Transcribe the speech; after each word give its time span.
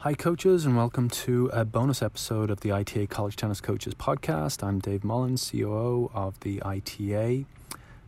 Hi, 0.00 0.12
coaches, 0.12 0.66
and 0.66 0.76
welcome 0.76 1.08
to 1.08 1.46
a 1.54 1.64
bonus 1.64 2.02
episode 2.02 2.50
of 2.50 2.60
the 2.60 2.70
ITA 2.70 3.06
College 3.06 3.34
Tennis 3.34 3.62
Coaches 3.62 3.94
podcast. 3.94 4.62
I'm 4.62 4.78
Dave 4.78 5.02
Mullins, 5.02 5.50
COO 5.50 6.10
of 6.12 6.38
the 6.40 6.62
ITA. 6.62 7.46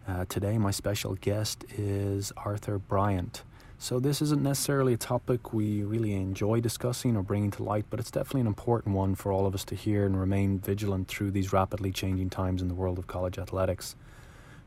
Uh, 0.07 0.27
today, 0.29 0.59
my 0.59 0.71
special 0.71 1.15
guest 1.15 1.65
is 1.79 2.31
Arthur 2.37 2.79
Bryant. 2.79 3.43
So, 3.79 3.99
this 3.99 4.21
isn't 4.21 4.43
necessarily 4.43 4.93
a 4.93 4.99
topic 4.99 5.55
we 5.55 5.83
really 5.83 6.13
enjoy 6.13 6.61
discussing 6.61 7.17
or 7.17 7.23
bringing 7.23 7.51
to 7.53 7.63
light, 7.63 7.87
but 7.89 7.99
it's 7.99 8.11
definitely 8.11 8.43
an 8.43 8.49
important 8.49 8.95
one 8.95 9.15
for 9.15 9.33
all 9.33 9.47
of 9.47 9.55
us 9.55 9.65
to 9.65 9.75
hear 9.75 10.05
and 10.05 10.21
remain 10.21 10.59
vigilant 10.59 11.09
through 11.09 11.31
these 11.31 11.55
rapidly 11.55 11.91
changing 11.91 12.29
times 12.29 12.61
in 12.61 12.69
the 12.69 12.75
world 12.75 12.99
of 12.99 13.07
college 13.07 13.39
athletics. 13.39 13.97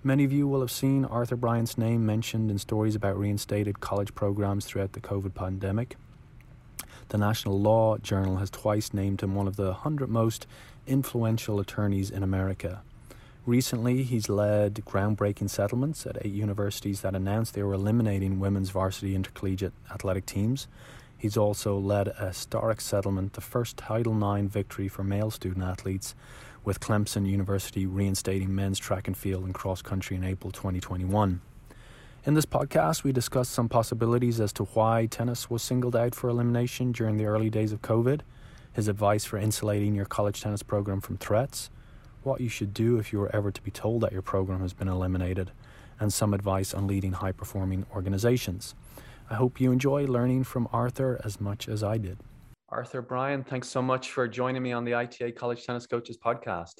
Many 0.04 0.24
of 0.24 0.34
you 0.34 0.48
will 0.48 0.62
have 0.62 0.72
seen 0.72 1.06
Arthur 1.06 1.36
Bryant's 1.36 1.78
name 1.78 2.04
mentioned 2.04 2.50
in 2.50 2.58
stories 2.58 2.96
about 2.96 3.20
reinstated 3.20 3.80
college 3.80 4.16
programs 4.16 4.66
throughout 4.66 4.94
the 4.94 5.02
COVID 5.02 5.36
pandemic. 5.36 5.98
The 7.12 7.18
National 7.18 7.60
Law 7.60 7.98
Journal 7.98 8.38
has 8.38 8.50
twice 8.50 8.94
named 8.94 9.20
him 9.20 9.36
one 9.36 9.46
of 9.46 9.58
the 9.58 9.66
100 9.66 10.10
most 10.10 10.48
influential 10.88 11.60
attorneys 11.60 12.10
in 12.10 12.24
America. 12.24 12.84
Recently, 13.46 14.04
he's 14.04 14.30
led 14.30 14.76
groundbreaking 14.76 15.50
settlements 15.50 16.06
at 16.06 16.26
eight 16.26 16.32
universities 16.32 17.02
that 17.02 17.14
announced 17.14 17.54
they 17.54 17.64
were 17.64 17.74
eliminating 17.74 18.40
women's 18.40 18.70
varsity 18.70 19.14
intercollegiate 19.14 19.74
athletic 19.94 20.26
teams. 20.26 20.70
He's 21.18 21.36
also 21.36 21.78
led 21.78 22.08
a 22.18 22.28
historic 22.28 22.80
settlement, 22.80 23.34
the 23.34 23.42
first 23.42 23.76
Title 23.76 24.16
IX 24.16 24.48
victory 24.48 24.88
for 24.88 25.04
male 25.04 25.32
student 25.32 25.66
athletes, 25.66 26.16
with 26.64 26.80
Clemson 26.80 27.28
University 27.28 27.86
reinstating 27.86 28.56
men's 28.56 28.80
track 28.80 29.10
and 29.10 29.18
field 29.18 29.44
and 29.44 29.54
cross 29.54 29.82
country 29.82 30.16
in 30.16 30.24
April 30.24 30.54
2021. 30.54 31.42
In 32.24 32.36
this 32.36 32.46
podcast, 32.46 33.04
we 33.04 33.12
discuss 33.12 33.50
some 33.50 33.68
possibilities 33.68 34.40
as 34.40 34.54
to 34.54 34.66
why 34.66 35.08
tennis 35.08 35.50
was 35.50 35.64
singled 35.64 35.96
out 35.96 36.14
for 36.14 36.30
elimination 36.30 36.92
during 36.92 37.18
the 37.18 37.26
early 37.26 37.50
days 37.50 37.72
of 37.72 37.82
COVID, 37.82 38.22
his 38.74 38.88
advice 38.88 39.26
for 39.26 39.40
insulating 39.40 39.96
your 39.96 40.06
college 40.06 40.40
tennis 40.40 40.62
program 40.62 41.02
from 41.02 41.18
threats, 41.18 41.72
what 42.22 42.40
you 42.40 42.48
should 42.48 42.76
do 42.76 43.00
if 43.00 43.12
you 43.12 43.18
were 43.18 43.36
ever 43.36 43.50
to 43.50 43.62
be 43.64 43.72
told 43.72 44.02
that 44.02 44.12
your 44.12 44.22
program 44.22 44.62
has 44.62 44.72
been 44.72 44.88
eliminated, 44.88 45.50
and 46.00 46.14
some 46.14 46.36
advice 46.36 46.76
on 46.76 46.86
leading 46.86 47.14
high 47.14 47.32
performing 47.32 47.88
organizations. 47.92 48.76
I 49.32 49.34
hope 49.34 49.60
you 49.60 49.72
enjoy 49.72 50.06
learning 50.06 50.44
from 50.44 50.70
Arthur 50.72 51.20
as 51.24 51.42
much 51.42 51.68
as 51.68 51.82
I 51.82 51.98
did. 51.98 52.20
Arthur 52.70 53.02
Bryant, 53.02 53.48
thanks 53.48 53.68
so 53.68 53.82
much 53.82 54.12
for 54.12 54.28
joining 54.28 54.62
me 54.62 54.74
on 54.74 54.86
the 54.86 54.94
ITA 54.94 55.32
College 55.32 55.66
Tennis 55.66 55.88
Coaches 55.88 56.20
podcast. 56.24 56.76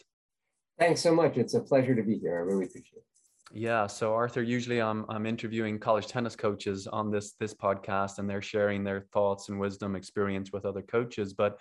Thanks 0.78 1.02
so 1.02 1.16
much. 1.16 1.38
It's 1.38 1.56
a 1.56 1.62
pleasure 1.62 1.96
to 1.96 2.04
be 2.04 2.20
here. 2.20 2.38
I 2.38 2.42
really 2.44 2.66
appreciate 2.66 3.00
it. 3.00 3.11
Yeah. 3.54 3.88
So 3.88 4.14
Arthur, 4.14 4.42
usually 4.42 4.82
I'm 4.82 5.06
I'm 5.10 5.26
interviewing 5.26 5.78
college 5.78 6.08
tennis 6.08 6.36
coaches 6.36 6.88
on 6.88 7.12
this 7.12 7.34
this 7.34 7.54
podcast, 7.54 8.18
and 8.18 8.30
they're 8.30 8.42
sharing 8.42 8.84
their 8.84 9.02
thoughts 9.12 9.50
and 9.50 9.60
wisdom, 9.60 9.96
experience 9.96 10.52
with 10.54 10.66
other 10.66 10.82
coaches. 10.82 11.34
But 11.34 11.60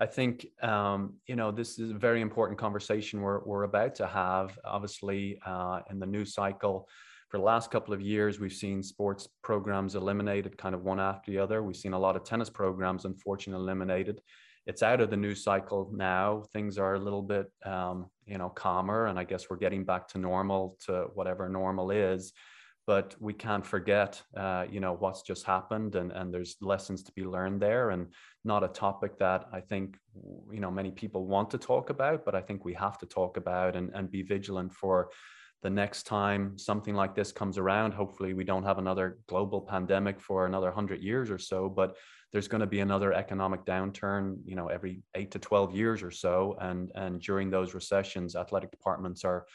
I 0.00 0.06
think 0.06 0.46
um, 0.62 1.14
you 1.26 1.36
know 1.36 1.52
this 1.52 1.78
is 1.78 1.90
a 1.90 1.94
very 1.94 2.22
important 2.22 2.58
conversation 2.58 3.20
we're 3.20 3.44
we're 3.44 3.64
about 3.64 3.94
to 3.96 4.06
have. 4.06 4.58
Obviously, 4.64 5.38
uh, 5.46 5.80
in 5.90 6.00
the 6.00 6.06
news 6.06 6.34
cycle, 6.34 6.88
for 7.28 7.38
the 7.38 7.44
last 7.44 7.70
couple 7.70 7.94
of 7.94 8.00
years, 8.00 8.40
we've 8.40 8.52
seen 8.52 8.82
sports 8.82 9.28
programs 9.42 9.94
eliminated, 9.94 10.58
kind 10.58 10.74
of 10.74 10.82
one 10.82 10.98
after 10.98 11.30
the 11.30 11.38
other. 11.38 11.62
We've 11.62 11.76
seen 11.76 11.92
a 11.92 11.98
lot 11.98 12.16
of 12.16 12.24
tennis 12.24 12.50
programs, 12.50 13.04
unfortunately, 13.04 13.62
eliminated 13.62 14.22
it's 14.68 14.82
out 14.82 15.00
of 15.00 15.08
the 15.08 15.16
news 15.16 15.42
cycle 15.42 15.90
now. 15.94 16.44
Things 16.52 16.76
are 16.76 16.94
a 16.94 16.98
little 16.98 17.22
bit, 17.22 17.50
um, 17.64 18.10
you 18.26 18.36
know, 18.36 18.50
calmer, 18.50 19.06
and 19.06 19.18
I 19.18 19.24
guess 19.24 19.48
we're 19.48 19.56
getting 19.56 19.82
back 19.82 20.06
to 20.08 20.18
normal, 20.18 20.76
to 20.84 21.06
whatever 21.14 21.48
normal 21.48 21.90
is. 21.90 22.34
But 22.86 23.16
we 23.18 23.32
can't 23.32 23.66
forget, 23.66 24.22
uh, 24.36 24.66
you 24.70 24.80
know, 24.80 24.92
what's 24.92 25.22
just 25.22 25.44
happened, 25.44 25.94
and 25.94 26.12
and 26.12 26.32
there's 26.32 26.56
lessons 26.60 27.02
to 27.04 27.12
be 27.12 27.24
learned 27.24 27.62
there, 27.62 27.90
and 27.90 28.08
not 28.44 28.62
a 28.62 28.68
topic 28.68 29.18
that 29.18 29.48
I 29.52 29.60
think, 29.60 29.96
you 30.52 30.60
know, 30.60 30.70
many 30.70 30.90
people 30.90 31.26
want 31.26 31.50
to 31.50 31.58
talk 31.58 31.88
about, 31.88 32.26
but 32.26 32.34
I 32.34 32.42
think 32.42 32.64
we 32.64 32.74
have 32.74 32.98
to 32.98 33.06
talk 33.06 33.38
about 33.38 33.74
and 33.74 33.90
and 33.94 34.10
be 34.10 34.22
vigilant 34.22 34.74
for 34.74 35.08
the 35.62 35.70
next 35.70 36.04
time 36.04 36.56
something 36.56 36.94
like 36.94 37.14
this 37.14 37.32
comes 37.32 37.58
around. 37.58 37.92
Hopefully, 37.92 38.34
we 38.34 38.44
don't 38.44 38.64
have 38.64 38.78
another 38.78 39.18
global 39.28 39.62
pandemic 39.62 40.20
for 40.20 40.44
another 40.44 40.70
hundred 40.70 41.02
years 41.02 41.30
or 41.30 41.38
so, 41.38 41.68
but 41.70 41.96
there's 42.32 42.48
going 42.48 42.60
to 42.60 42.66
be 42.66 42.80
another 42.80 43.12
economic 43.12 43.64
downturn, 43.64 44.38
you 44.44 44.54
know, 44.54 44.68
every 44.68 45.02
eight 45.14 45.30
to 45.30 45.38
12 45.38 45.74
years 45.74 46.02
or 46.02 46.10
so. 46.10 46.56
And, 46.60 46.90
and 46.94 47.20
during 47.20 47.50
those 47.50 47.74
recessions, 47.74 48.36
athletic 48.36 48.70
departments 48.70 49.24
are 49.24 49.46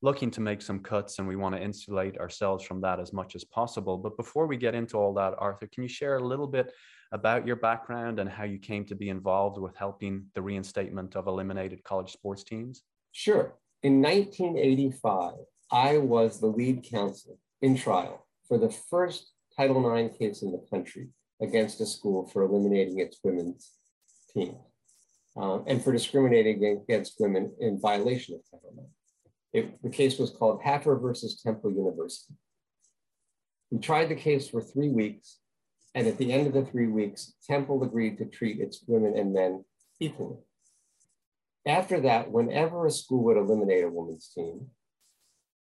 looking 0.00 0.30
to 0.32 0.40
make 0.40 0.62
some 0.62 0.80
cuts 0.80 1.18
and 1.18 1.28
we 1.28 1.36
want 1.36 1.54
to 1.54 1.62
insulate 1.62 2.18
ourselves 2.18 2.64
from 2.64 2.80
that 2.80 2.98
as 2.98 3.12
much 3.12 3.34
as 3.36 3.44
possible. 3.44 3.96
But 3.98 4.16
before 4.16 4.46
we 4.46 4.56
get 4.56 4.74
into 4.74 4.96
all 4.96 5.14
that, 5.14 5.34
Arthur, 5.38 5.68
can 5.72 5.82
you 5.82 5.88
share 5.88 6.16
a 6.16 6.24
little 6.24 6.46
bit 6.46 6.72
about 7.12 7.46
your 7.46 7.56
background 7.56 8.18
and 8.18 8.28
how 8.28 8.44
you 8.44 8.58
came 8.58 8.84
to 8.86 8.94
be 8.94 9.10
involved 9.10 9.60
with 9.60 9.76
helping 9.76 10.24
the 10.34 10.42
reinstatement 10.42 11.14
of 11.14 11.26
eliminated 11.26 11.84
college 11.84 12.12
sports 12.12 12.42
teams? 12.42 12.82
Sure. 13.12 13.54
In 13.82 14.00
1985, 14.00 15.34
I 15.70 15.98
was 15.98 16.40
the 16.40 16.46
lead 16.46 16.82
counsel 16.82 17.38
in 17.60 17.76
trial 17.76 18.26
for 18.48 18.58
the 18.58 18.70
first 18.70 19.32
Title 19.56 19.94
IX 19.94 20.16
case 20.16 20.42
in 20.42 20.50
the 20.50 20.64
country 20.70 21.08
against 21.42 21.80
a 21.80 21.86
school 21.86 22.26
for 22.26 22.42
eliminating 22.42 23.00
its 23.00 23.18
women's 23.22 23.72
team 24.32 24.56
um, 25.36 25.64
and 25.66 25.82
for 25.82 25.92
discriminating 25.92 26.64
against 26.64 27.16
women 27.18 27.52
in 27.60 27.80
violation 27.80 28.34
of 28.34 28.40
Title 28.50 28.74
IX. 28.78 28.88
It, 29.52 29.82
the 29.82 29.90
case 29.90 30.18
was 30.18 30.30
called 30.30 30.62
Haffer 30.62 30.96
versus 30.96 31.42
Temple 31.42 31.72
University. 31.72 32.34
We 33.70 33.78
tried 33.78 34.08
the 34.08 34.14
case 34.14 34.48
for 34.48 34.62
three 34.62 34.88
weeks, 34.88 35.38
and 35.94 36.06
at 36.06 36.16
the 36.18 36.32
end 36.32 36.46
of 36.46 36.52
the 36.52 36.64
three 36.64 36.86
weeks, 36.86 37.34
Temple 37.46 37.82
agreed 37.82 38.18
to 38.18 38.26
treat 38.26 38.60
its 38.60 38.82
women 38.86 39.16
and 39.16 39.32
men 39.32 39.64
equally. 40.00 40.38
After 41.66 42.00
that, 42.00 42.30
whenever 42.30 42.86
a 42.86 42.90
school 42.90 43.24
would 43.24 43.36
eliminate 43.36 43.84
a 43.84 43.88
women's 43.88 44.28
team, 44.28 44.68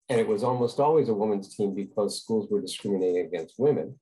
and 0.09 0.19
it 0.19 0.27
was 0.27 0.43
almost 0.43 0.79
always 0.79 1.09
a 1.09 1.13
women's 1.13 1.55
team 1.55 1.73
because 1.73 2.21
schools 2.21 2.47
were 2.49 2.61
discriminating 2.61 3.25
against 3.25 3.55
women, 3.57 3.99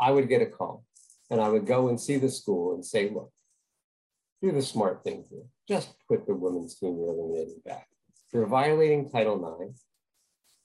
I 0.00 0.10
would 0.10 0.28
get 0.28 0.42
a 0.42 0.46
call 0.46 0.84
and 1.30 1.40
I 1.40 1.48
would 1.48 1.66
go 1.66 1.88
and 1.88 2.00
see 2.00 2.16
the 2.16 2.28
school 2.28 2.74
and 2.74 2.84
say, 2.84 3.10
look, 3.10 3.32
do 4.42 4.52
the 4.52 4.62
smart 4.62 5.04
thing 5.04 5.24
here. 5.30 5.44
Just 5.68 5.94
put 6.08 6.26
the 6.26 6.34
women's 6.34 6.74
team 6.74 6.98
you're 6.98 7.08
eliminating 7.08 7.60
back. 7.64 7.86
You're 8.32 8.46
violating 8.46 9.08
Title 9.08 9.60
IX. 9.60 9.78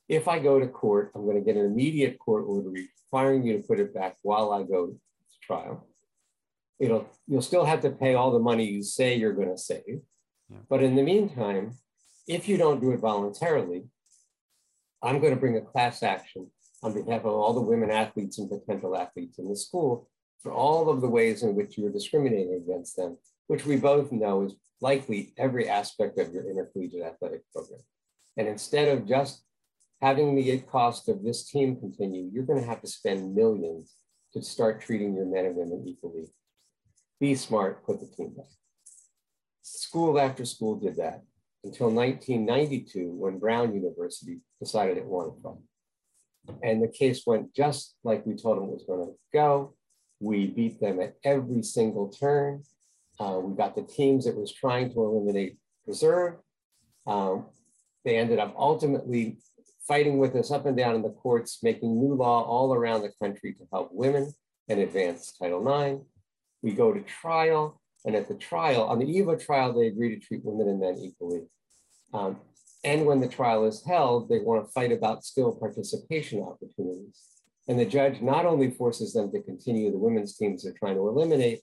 If 0.09 0.27
I 0.27 0.39
go 0.39 0.59
to 0.59 0.67
court, 0.67 1.11
I'm 1.13 1.25
going 1.25 1.37
to 1.37 1.43
get 1.43 1.57
an 1.57 1.66
immediate 1.66 2.17
court 2.17 2.45
order 2.47 2.69
requiring 2.69 3.45
you 3.45 3.57
to 3.57 3.67
put 3.67 3.79
it 3.79 3.93
back 3.93 4.16
while 4.23 4.51
I 4.51 4.63
go 4.63 4.87
to 4.87 4.99
trial. 5.41 5.87
It'll, 6.79 7.09
you'll 7.27 7.41
still 7.41 7.66
have 7.66 7.81
to 7.81 7.89
pay 7.89 8.16
all 8.16 8.31
the 8.31 8.39
money 8.39 8.66
you 8.66 8.83
say 8.83 9.16
you're 9.16 9.33
going 9.33 9.49
to 9.49 9.57
save. 9.57 9.83
Yeah. 10.49 10.57
But 10.69 10.81
in 10.81 10.95
the 10.95 11.03
meantime, 11.03 11.75
if 12.27 12.47
you 12.47 12.57
don't 12.57 12.81
do 12.81 12.91
it 12.91 12.99
voluntarily, 12.99 13.85
I'm 15.03 15.19
going 15.19 15.33
to 15.33 15.39
bring 15.39 15.57
a 15.57 15.61
class 15.61 16.03
action 16.03 16.49
on 16.83 16.93
behalf 16.93 17.21
of 17.21 17.33
all 17.33 17.53
the 17.53 17.61
women 17.61 17.89
athletes 17.89 18.38
and 18.38 18.49
potential 18.49 18.95
athletes 18.95 19.39
in 19.39 19.47
the 19.47 19.55
school 19.55 20.09
for 20.41 20.51
all 20.51 20.89
of 20.89 21.01
the 21.01 21.09
ways 21.09 21.43
in 21.43 21.55
which 21.55 21.77
you're 21.77 21.91
discriminating 21.91 22.53
against 22.53 22.95
them, 22.95 23.17
which 23.47 23.65
we 23.65 23.75
both 23.75 24.11
know 24.11 24.43
is 24.43 24.53
likely 24.81 25.33
every 25.37 25.67
aspect 25.67 26.19
of 26.19 26.31
your 26.31 26.49
intercollegiate 26.49 27.01
athletic 27.01 27.41
program. 27.51 27.79
And 28.37 28.47
instead 28.47 28.87
of 28.89 29.07
just 29.07 29.43
having 30.01 30.35
the 30.35 30.59
cost 30.59 31.09
of 31.09 31.23
this 31.23 31.49
team 31.49 31.75
continue, 31.75 32.29
you're 32.31 32.45
going 32.45 32.61
to 32.61 32.67
have 32.67 32.81
to 32.81 32.87
spend 32.87 33.33
millions 33.33 33.93
to 34.33 34.41
start 34.41 34.81
treating 34.81 35.16
your 35.16 35.25
men 35.25 35.45
and 35.45 35.55
women 35.55 35.83
equally. 35.87 36.27
Be 37.19 37.33
smart, 37.33 37.83
put 37.83 37.99
the 37.99 38.05
team 38.05 38.35
back. 38.35 38.45
School 39.63 40.19
after 40.19 40.45
school 40.45 40.75
did 40.75 40.97
that 40.97 41.23
until 41.63 41.89
1992 41.89 43.09
when 43.11 43.39
Brown 43.39 43.73
University 43.73 44.39
decided 44.59 44.97
it 44.97 45.05
wanted 45.05 45.41
to. 45.41 45.57
And 46.63 46.81
the 46.81 46.88
case 46.88 47.24
went 47.25 47.53
just 47.53 47.96
like 48.03 48.25
we 48.25 48.35
told 48.35 48.58
them 48.58 48.66
it 48.66 48.72
was 48.72 48.85
going 48.88 49.06
to 49.06 49.13
go. 49.34 49.75
We 50.19 50.47
beat 50.47 50.80
them 50.80 51.00
at 51.00 51.16
every 51.24 51.63
single 51.63 52.09
turn. 52.09 52.63
Uh, 53.20 53.40
we 53.41 53.55
got 53.55 53.76
the 53.76 53.84
teams 53.84 54.26
that 54.26 54.38
was 54.38 54.53
trying 54.53 54.94
to 54.94 54.99
eliminate 55.03 55.58
preserved. 55.85 56.38
Um, 57.05 57.46
they 58.03 58.17
ended 58.17 58.40
up 58.40 58.53
ultimately 58.58 59.38
fighting 59.88 60.17
with 60.17 60.35
us 60.35 60.52
up 60.52 60.66
and 60.66 60.76
down 60.76 60.96
in 60.96 61.02
the 61.02 61.09
courts, 61.09 61.59
making 61.64 61.99
new 61.99 62.14
law 62.14 62.44
all 62.44 62.73
around 62.73 63.02
the 63.02 63.11
country 63.22 63.53
to 63.53 63.66
help 63.72 63.90
women 63.91 64.34
and 64.67 64.79
advance 64.79 65.32
Title 65.32 65.66
IX. 65.66 66.02
We 66.61 66.73
go 66.73 66.93
to 66.93 67.02
trial, 67.02 67.79
and 68.05 68.16
at 68.16 68.28
the 68.28 68.35
trial, 68.35 68.84
on 68.84 69.00
the 69.00 69.05
eve 69.05 69.28
of 69.28 69.43
trial, 69.43 69.73
they 69.73 69.88
agree 69.88 70.09
to 70.14 70.20
treat 70.20 70.43
women 70.43 70.67
and 70.67 70.79
men 70.79 70.97
equally. 71.00 71.43
Um, 72.14 72.38
and 72.87 73.05
when 73.05 73.19
the 73.19 73.28
trial 73.28 73.66
is 73.66 73.84
held, 73.85 74.29
they 74.29 74.39
want 74.39 74.66
to 74.66 74.72
fight 74.72 74.93
about 74.93 75.25
still 75.25 75.51
participation 75.53 76.41
opportunities. 76.41 77.22
And 77.67 77.78
the 77.78 77.85
judge 77.85 78.22
not 78.22 78.45
only 78.45 78.72
forces 78.72 79.11
them 79.11 79.29
to 79.34 79.41
continue 79.41 79.91
the 79.91 79.97
women's 79.97 80.37
teams 80.37 80.63
they're 80.63 80.72
trying 80.72 80.95
to 80.95 81.05
eliminate, 81.09 81.59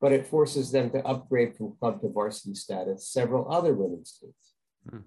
but 0.00 0.12
it 0.12 0.28
forces 0.28 0.70
them 0.70 0.90
to 0.90 1.04
upgrade 1.04 1.56
from 1.56 1.76
club 1.80 2.00
to 2.02 2.08
varsity 2.08 2.54
status 2.54 3.08
several 3.08 3.52
other 3.52 3.74
women's 3.74 4.16
teams. 4.16 4.54
Hmm. 4.88 4.98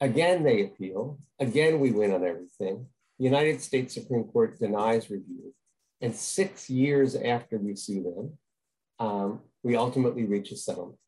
Again, 0.00 0.44
they 0.44 0.62
appeal. 0.62 1.18
Again, 1.40 1.80
we 1.80 1.90
win 1.90 2.12
on 2.12 2.24
everything. 2.24 2.86
The 3.18 3.24
United 3.24 3.60
States 3.60 3.94
Supreme 3.94 4.24
Court 4.24 4.60
denies 4.60 5.10
review. 5.10 5.52
And 6.00 6.14
six 6.14 6.70
years 6.70 7.16
after 7.16 7.58
we 7.58 7.74
sue 7.74 8.04
them, 8.04 8.38
um, 9.04 9.40
we 9.64 9.74
ultimately 9.74 10.24
reach 10.24 10.52
a 10.52 10.56
settlement. 10.56 10.98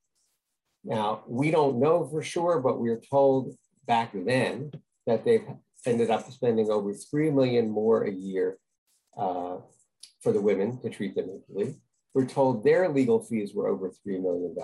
Now, 0.83 1.23
we 1.29 1.53
don't 1.53 1.79
know 1.79 2.05
for 2.05 2.21
sure, 2.21 2.59
but 2.61 2.81
we 2.81 2.91
are 2.91 3.01
told 3.09 3.57
back 3.87 4.13
then 4.15 4.73
that 5.07 5.25
they've 5.25 5.47
ended 5.87 6.11
up 6.11 6.31
spending 6.31 6.71
over 6.71 6.93
3 6.93 7.31
million 7.31 7.69
more 7.69 8.05
a 8.05 8.11
year 8.11 8.59
uh, 9.17 9.57
for 10.21 10.33
the 10.33 10.41
women 10.41 10.81
to 10.81 10.91
treat 10.91 11.15
them 11.15 11.31
equally. 11.31 11.75
We're 12.15 12.27
told 12.27 12.63
their 12.63 12.89
legal 12.89 13.21
fees 13.21 13.55
were 13.55 13.69
over 13.69 13.91
$3 13.91 14.23
million. 14.23 14.55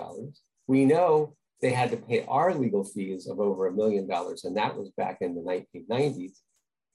We 0.67 0.85
know 0.85 1.35
they 1.61 1.71
had 1.71 1.91
to 1.91 1.97
pay 1.97 2.25
our 2.27 2.53
legal 2.53 2.83
fees 2.83 3.27
of 3.27 3.39
over 3.39 3.67
a 3.67 3.73
million 3.73 4.07
dollars, 4.07 4.45
and 4.45 4.55
that 4.55 4.77
was 4.77 4.91
back 4.91 5.17
in 5.21 5.35
the 5.35 5.41
1990s. 5.41 6.37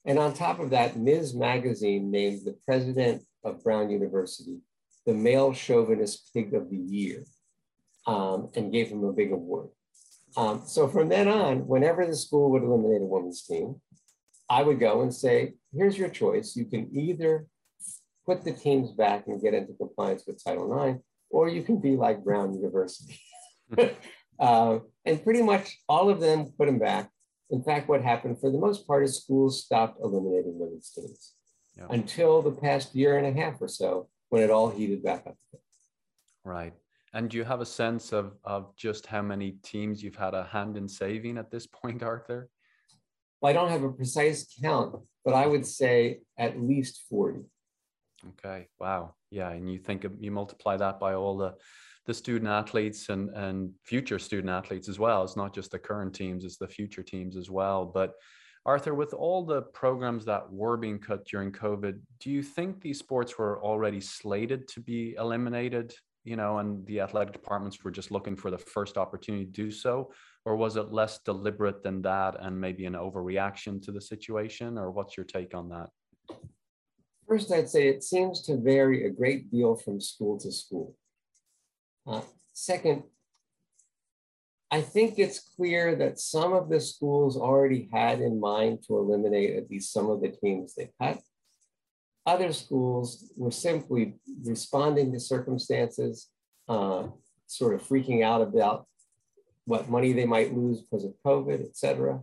And 0.05 0.17
on 0.17 0.33
top 0.33 0.59
of 0.59 0.71
that, 0.71 0.97
Ms. 0.97 1.35
Magazine 1.35 2.09
named 2.09 2.41
the 2.45 2.57
president 2.65 3.23
of 3.43 3.63
Brown 3.63 3.89
University 3.89 4.59
the 5.05 5.13
male 5.13 5.53
chauvinist 5.53 6.31
pig 6.33 6.53
of 6.53 6.69
the 6.69 6.77
year 6.77 7.23
um, 8.07 8.49
and 8.55 8.71
gave 8.71 8.89
him 8.89 9.03
a 9.03 9.13
big 9.13 9.31
award. 9.31 9.69
Um, 10.37 10.63
so 10.65 10.87
from 10.87 11.09
then 11.09 11.27
on, 11.27 11.67
whenever 11.67 12.05
the 12.05 12.15
school 12.15 12.51
would 12.51 12.63
eliminate 12.63 13.01
a 13.01 13.05
women's 13.05 13.43
team, 13.43 13.81
I 14.49 14.63
would 14.63 14.79
go 14.79 15.01
and 15.01 15.13
say, 15.13 15.53
here's 15.73 15.97
your 15.97 16.09
choice. 16.09 16.55
You 16.55 16.65
can 16.65 16.89
either 16.93 17.47
put 18.25 18.43
the 18.43 18.51
teams 18.51 18.91
back 18.91 19.27
and 19.27 19.41
get 19.41 19.53
into 19.53 19.73
compliance 19.73 20.23
with 20.27 20.43
Title 20.43 20.83
IX, 20.83 20.99
or 21.29 21.49
you 21.49 21.63
can 21.63 21.79
be 21.79 21.95
like 21.95 22.23
Brown 22.23 22.53
University. 22.53 23.19
uh, 24.39 24.79
and 25.05 25.23
pretty 25.23 25.41
much 25.41 25.77
all 25.87 26.09
of 26.09 26.19
them 26.19 26.51
put 26.57 26.65
them 26.65 26.79
back. 26.79 27.09
In 27.49 27.63
fact, 27.63 27.87
what 27.87 28.01
happened 28.01 28.39
for 28.39 28.51
the 28.51 28.57
most 28.57 28.87
part 28.87 29.03
is 29.03 29.21
schools 29.21 29.63
stopped 29.63 29.99
eliminating 30.01 30.59
women's 30.59 30.89
teams 30.89 31.33
yeah. 31.77 31.85
until 31.89 32.41
the 32.41 32.51
past 32.51 32.95
year 32.95 33.17
and 33.17 33.25
a 33.25 33.41
half 33.41 33.61
or 33.61 33.67
so 33.67 34.09
when 34.29 34.41
it 34.41 34.49
all 34.49 34.69
heated 34.69 35.03
back 35.03 35.25
up. 35.27 35.37
Right. 36.43 36.73
And 37.15 37.29
do 37.29 37.37
you 37.37 37.45
have 37.45 37.61
a 37.61 37.65
sense 37.65 38.11
of, 38.11 38.33
of 38.43 38.75
just 38.75 39.05
how 39.07 39.21
many 39.21 39.51
teams 39.63 40.03
you've 40.03 40.17
had 40.17 40.33
a 40.33 40.43
hand 40.43 40.75
in 40.75 40.87
saving 40.87 41.37
at 41.37 41.49
this 41.49 41.65
point, 41.81 42.03
Arthur? 42.03 42.49
Well, 43.41 43.49
I 43.49 43.53
don't 43.53 43.69
have 43.69 43.83
a 43.83 43.91
precise 43.91 44.45
count, 44.61 44.95
but 45.23 45.33
I 45.33 45.47
would 45.47 45.65
say 45.65 46.19
at 46.37 46.61
least 46.61 47.03
40. 47.09 47.39
Okay. 48.29 48.67
Wow. 48.79 49.15
Yeah. 49.31 49.49
And 49.51 49.71
you 49.71 49.79
think 49.79 50.05
you 50.19 50.31
multiply 50.31 50.77
that 50.77 50.99
by 50.99 51.13
all 51.15 51.37
the 51.37 51.55
the 52.05 52.13
student 52.13 52.49
athletes 52.51 53.09
and 53.09 53.29
and 53.31 53.71
future 53.83 54.19
student 54.19 54.49
athletes 54.49 54.89
as 54.89 54.99
well. 54.99 55.23
It's 55.23 55.35
not 55.35 55.55
just 55.55 55.71
the 55.71 55.79
current 55.79 56.13
teams, 56.13 56.43
it's 56.43 56.57
the 56.57 56.67
future 56.67 57.03
teams 57.03 57.35
as 57.35 57.49
well. 57.49 57.85
But 57.85 58.13
Arthur, 58.65 58.93
with 58.93 59.13
all 59.13 59.45
the 59.45 59.61
programs 59.61 60.25
that 60.25 60.51
were 60.51 60.77
being 60.77 60.99
cut 60.99 61.25
during 61.25 61.51
COVID, 61.51 61.99
do 62.19 62.31
you 62.31 62.41
think 62.41 62.81
these 62.81 62.99
sports 62.99 63.37
were 63.37 63.63
already 63.63 64.01
slated 64.01 64.67
to 64.69 64.81
be 64.81 65.15
eliminated? 65.19 65.93
You 66.25 66.35
know, 66.35 66.57
and 66.57 66.85
the 66.87 66.99
athletic 66.99 67.31
departments 67.31 67.81
were 67.83 67.91
just 67.91 68.11
looking 68.11 68.35
for 68.35 68.51
the 68.51 68.57
first 68.57 68.97
opportunity 68.97 69.45
to 69.45 69.51
do 69.51 69.71
so, 69.71 70.11
or 70.43 70.57
was 70.57 70.75
it 70.75 70.91
less 70.91 71.19
deliberate 71.19 71.83
than 71.83 72.01
that, 72.01 72.35
and 72.39 72.59
maybe 72.59 72.85
an 72.85 72.93
overreaction 72.93 73.81
to 73.83 73.91
the 73.91 74.01
situation? 74.01 74.77
Or 74.77 74.91
what's 74.91 75.15
your 75.15 75.25
take 75.25 75.55
on 75.55 75.69
that? 75.69 75.89
First, 77.27 77.51
I'd 77.51 77.69
say 77.69 77.87
it 77.87 78.03
seems 78.03 78.41
to 78.43 78.57
vary 78.57 79.05
a 79.05 79.09
great 79.09 79.49
deal 79.49 79.75
from 79.75 80.01
school 80.01 80.37
to 80.39 80.51
school. 80.51 80.95
Uh, 82.05 82.21
second, 82.53 83.03
I 84.71 84.81
think 84.81 85.17
it's 85.17 85.39
clear 85.39 85.95
that 85.95 86.19
some 86.19 86.53
of 86.53 86.69
the 86.69 86.81
schools 86.81 87.37
already 87.37 87.87
had 87.93 88.19
in 88.19 88.39
mind 88.39 88.83
to 88.87 88.97
eliminate 88.97 89.55
at 89.55 89.69
least 89.69 89.93
some 89.93 90.09
of 90.09 90.21
the 90.21 90.29
teams 90.29 90.75
they 90.75 90.89
cut. 91.01 91.19
Other 92.25 92.51
schools 92.53 93.31
were 93.37 93.51
simply 93.51 94.15
responding 94.43 95.13
to 95.13 95.19
circumstances, 95.19 96.29
uh, 96.67 97.07
sort 97.45 97.75
of 97.75 97.83
freaking 97.83 98.23
out 98.23 98.41
about 98.41 98.87
what 99.65 99.89
money 99.89 100.13
they 100.13 100.25
might 100.25 100.53
lose 100.53 100.81
because 100.81 101.05
of 101.05 101.13
COVID, 101.25 101.61
et 101.63 101.77
cetera. 101.77 102.21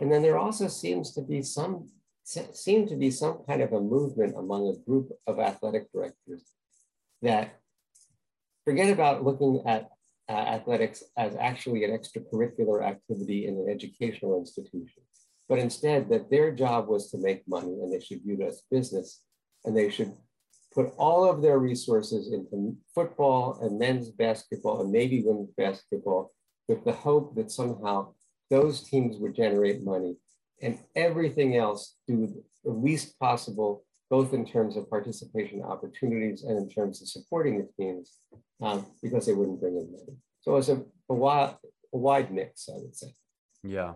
And 0.00 0.10
then 0.10 0.22
there 0.22 0.38
also 0.38 0.68
seems 0.68 1.12
to 1.14 1.22
be 1.22 1.42
some 1.42 1.88
seem 2.24 2.88
to 2.88 2.96
be 2.96 3.08
some 3.08 3.38
kind 3.48 3.62
of 3.62 3.72
a 3.72 3.80
movement 3.80 4.34
among 4.36 4.66
a 4.66 4.84
group 4.84 5.12
of 5.28 5.38
athletic 5.38 5.92
directors 5.92 6.42
that 7.22 7.60
forget 8.64 8.90
about 8.92 9.22
looking 9.22 9.62
at 9.64 9.90
uh, 10.28 10.32
athletics 10.32 11.04
as 11.16 11.36
actually 11.36 11.84
an 11.84 11.92
extracurricular 11.92 12.84
activity 12.84 13.46
in 13.46 13.54
an 13.54 13.68
educational 13.70 14.36
institution, 14.40 15.04
but 15.48 15.60
instead 15.60 16.08
that 16.08 16.28
their 16.28 16.50
job 16.50 16.88
was 16.88 17.12
to 17.12 17.18
make 17.18 17.46
money 17.46 17.74
and 17.80 17.92
they 17.92 18.00
should 18.00 18.20
view 18.24 18.36
it 18.40 18.48
as 18.48 18.62
business 18.72 19.20
and 19.66 19.76
they 19.76 19.90
should 19.90 20.14
put 20.72 20.92
all 20.96 21.28
of 21.28 21.42
their 21.42 21.58
resources 21.58 22.32
into 22.32 22.76
football 22.94 23.58
and 23.62 23.78
men's 23.78 24.10
basketball 24.10 24.80
and 24.82 24.92
maybe 24.92 25.22
women's 25.22 25.52
basketball 25.56 26.32
with 26.68 26.84
the 26.84 26.92
hope 26.92 27.34
that 27.34 27.50
somehow 27.50 28.12
those 28.50 28.82
teams 28.82 29.16
would 29.18 29.34
generate 29.34 29.82
money 29.82 30.16
and 30.62 30.78
everything 30.94 31.56
else 31.56 31.96
do 32.06 32.42
the 32.64 32.70
least 32.70 33.18
possible 33.18 33.84
both 34.08 34.32
in 34.32 34.46
terms 34.46 34.76
of 34.76 34.88
participation 34.88 35.62
opportunities 35.62 36.44
and 36.44 36.56
in 36.58 36.68
terms 36.68 37.02
of 37.02 37.08
supporting 37.08 37.58
the 37.58 37.68
teams, 37.76 38.18
um, 38.62 38.86
because 39.02 39.26
they 39.26 39.32
wouldn't 39.32 39.60
bring 39.60 39.76
in 39.76 39.90
money. 39.90 40.16
So 40.42 40.56
it's 40.56 40.68
a, 40.68 40.82
a, 41.08 41.14
wide, 41.14 41.56
a 41.92 41.98
wide 41.98 42.32
mix, 42.32 42.68
I 42.68 42.76
would 42.76 42.94
say. 42.94 43.08
Yeah. 43.64 43.94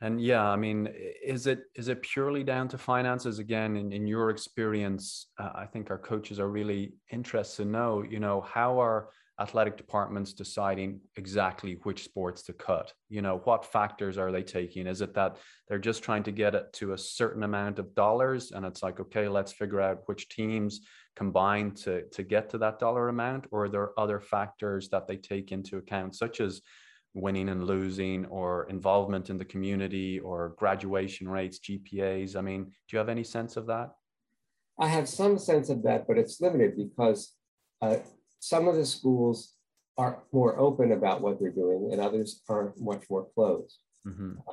And 0.00 0.20
yeah, 0.20 0.48
I 0.48 0.56
mean, 0.56 0.88
is 1.24 1.46
it 1.48 1.62
is 1.74 1.88
it 1.88 2.02
purely 2.02 2.44
down 2.44 2.68
to 2.68 2.78
finances? 2.78 3.40
Again, 3.40 3.76
in, 3.76 3.92
in 3.92 4.06
your 4.06 4.30
experience, 4.30 5.26
uh, 5.38 5.50
I 5.54 5.66
think 5.66 5.90
our 5.90 5.98
coaches 5.98 6.38
are 6.38 6.48
really 6.48 6.92
interested 7.10 7.64
to 7.64 7.68
know, 7.68 8.04
you 8.08 8.20
know, 8.20 8.40
how 8.42 8.80
are 8.80 9.08
athletic 9.40 9.76
departments 9.76 10.32
deciding 10.32 11.00
exactly 11.16 11.78
which 11.82 12.04
sports 12.04 12.42
to 12.44 12.52
cut? 12.52 12.92
You 13.08 13.22
know 13.22 13.40
what 13.42 13.64
factors 13.64 14.18
are 14.18 14.30
they 14.30 14.44
taking? 14.44 14.86
Is 14.86 15.00
it 15.00 15.14
that 15.14 15.38
they're 15.66 15.80
just 15.80 16.04
trying 16.04 16.22
to 16.24 16.32
get 16.32 16.54
it 16.54 16.72
to 16.74 16.92
a 16.92 16.98
certain 16.98 17.42
amount 17.42 17.80
of 17.80 17.92
dollars 17.96 18.52
and 18.52 18.64
it's 18.64 18.84
like 18.84 19.00
okay 19.00 19.28
let's 19.28 19.52
figure 19.52 19.80
out 19.80 20.02
which 20.06 20.28
teams 20.28 20.80
combine 21.16 21.72
to 21.72 22.04
to 22.10 22.22
get 22.22 22.50
to 22.50 22.58
that 22.58 22.78
dollar 22.78 23.08
amount? 23.08 23.46
Or 23.50 23.64
are 23.64 23.68
there 23.68 23.98
other 23.98 24.20
factors 24.20 24.90
that 24.90 25.08
they 25.08 25.16
take 25.16 25.50
into 25.50 25.76
account 25.76 26.14
such 26.14 26.40
as 26.40 26.62
winning 27.14 27.48
and 27.48 27.64
losing 27.64 28.24
or 28.26 28.68
involvement 28.68 29.30
in 29.30 29.36
the 29.36 29.44
community 29.44 30.20
or 30.20 30.54
graduation 30.58 31.28
rates 31.28 31.58
gpas 31.58 32.36
i 32.36 32.40
mean 32.40 32.64
do 32.64 32.70
you 32.90 32.98
have 32.98 33.08
any 33.08 33.24
sense 33.24 33.56
of 33.56 33.66
that 33.66 33.90
i 34.78 34.86
have 34.86 35.08
some 35.08 35.38
sense 35.38 35.68
of 35.68 35.82
that 35.82 36.06
but 36.06 36.18
it's 36.18 36.40
limited 36.40 36.76
because 36.76 37.34
uh, 37.82 37.96
some 38.40 38.68
of 38.68 38.76
the 38.76 38.86
schools 38.86 39.54
are 39.98 40.22
more 40.32 40.58
open 40.58 40.92
about 40.92 41.20
what 41.20 41.40
they're 41.40 41.50
doing 41.50 41.90
and 41.92 42.00
others 42.00 42.40
are 42.48 42.72
much 42.78 43.02
more 43.10 43.26
closed. 43.34 43.78
Mm-hmm. 44.06 44.34
Uh, 44.46 44.52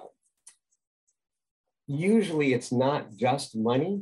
usually 1.88 2.54
it's 2.54 2.72
not 2.72 3.16
just 3.16 3.56
money 3.56 4.02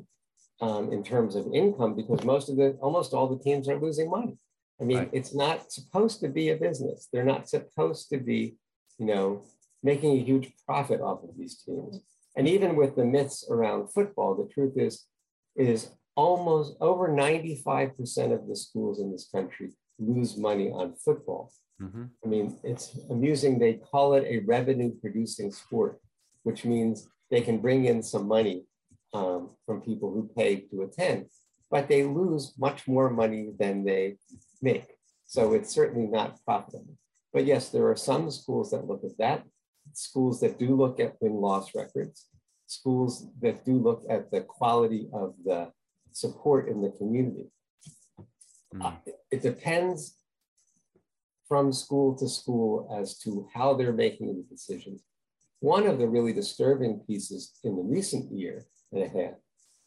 um, 0.62 0.94
in 0.94 1.04
terms 1.04 1.36
of 1.36 1.54
income 1.54 1.96
because 1.96 2.24
most 2.24 2.50
of 2.50 2.56
the, 2.56 2.78
almost 2.82 3.14
all 3.14 3.28
the 3.28 3.44
teams 3.44 3.68
are 3.68 3.80
losing 3.80 4.10
money. 4.10 4.38
I 4.82 4.86
mean, 4.86 4.98
right. 4.98 5.10
it's 5.14 5.34
not 5.34 5.72
supposed 5.72 6.20
to 6.22 6.30
be 6.30 6.50
a 6.50 6.58
business. 6.58 7.08
They're 7.12 7.24
not 7.24 7.48
supposed 7.48 8.10
to 8.10 8.18
be, 8.18 8.58
you 8.98 9.06
know, 9.06 9.44
making 9.84 10.18
a 10.18 10.24
huge 10.24 10.52
profit 10.66 11.02
off 11.02 11.24
of 11.24 11.38
these 11.38 11.62
teams. 11.62 12.00
And 12.36 12.48
even 12.48 12.76
with 12.76 12.96
the 12.96 13.06
myths 13.06 13.46
around 13.50 13.90
football, 13.90 14.36
the 14.36 14.52
truth 14.52 14.74
is, 14.78 15.06
is 15.56 15.92
almost 16.16 16.76
over 16.82 17.10
95% 17.10 18.34
of 18.34 18.48
the 18.48 18.56
schools 18.56 19.00
in 19.00 19.12
this 19.12 19.30
country 19.32 19.72
lose 20.00 20.38
money 20.38 20.72
on 20.72 20.96
football. 20.96 21.52
Mm-hmm. 21.82 22.04
I 22.24 22.28
mean, 22.28 22.58
it's 22.64 22.98
amusing. 23.10 23.60
They 23.60 23.74
call 23.74 24.14
it 24.14 24.26
a 24.28 24.40
revenue 24.40 24.92
producing 25.00 25.52
sport, 25.52 26.00
which 26.44 26.66
means 26.66 27.08
they 27.30 27.42
can 27.42 27.60
bring 27.60 27.86
in 27.86 28.02
some 28.04 28.28
money 28.28 28.64
um, 29.14 29.50
from 29.66 29.82
people 29.82 30.12
who 30.12 30.30
pay 30.36 30.62
to 30.72 30.84
attend, 30.84 31.26
but 31.70 31.88
they 31.88 32.04
lose 32.04 32.54
much 32.58 32.88
more 32.88 33.10
money 33.10 33.52
than 33.60 33.84
they 33.84 34.18
make. 34.64 34.88
So 35.26 35.54
it's 35.54 35.70
certainly 35.70 36.08
not 36.08 36.44
profitable. 36.46 36.98
But 37.34 37.46
yes, 37.46 37.70
there 37.70 37.88
are 37.90 37.96
some 37.96 38.32
schools 38.32 38.72
that 38.72 38.88
look 38.88 39.04
at 39.04 39.18
that, 39.18 39.44
schools 39.94 40.40
that 40.42 40.58
do 40.58 40.76
look 40.76 41.00
at 41.00 41.18
win 41.22 41.34
loss 41.34 41.76
records, 41.76 42.28
schools 42.68 43.28
that 43.42 43.66
do 43.66 43.74
look 43.74 44.04
at 44.10 44.32
the 44.32 44.42
quality 44.42 45.10
of 45.14 45.36
the 45.44 45.72
support 46.12 46.70
in 46.70 46.82
the 46.82 46.92
community. 46.92 47.48
Mm. 48.74 48.98
It 49.32 49.42
depends 49.42 50.16
from 51.48 51.74
school 51.74 52.16
to 52.18 52.28
school 52.30 52.96
as 53.00 53.18
to 53.20 53.48
how 53.54 53.74
they're 53.74 53.94
making 53.94 54.28
the 54.36 54.46
decisions. 54.50 55.02
One 55.60 55.86
of 55.88 55.98
the 55.98 56.08
really 56.08 56.34
disturbing 56.34 57.02
pieces 57.08 57.52
in 57.64 57.76
the 57.76 57.84
recent 57.84 58.32
year 58.32 58.66
and 58.92 59.04
a 59.04 59.08
half 59.08 59.36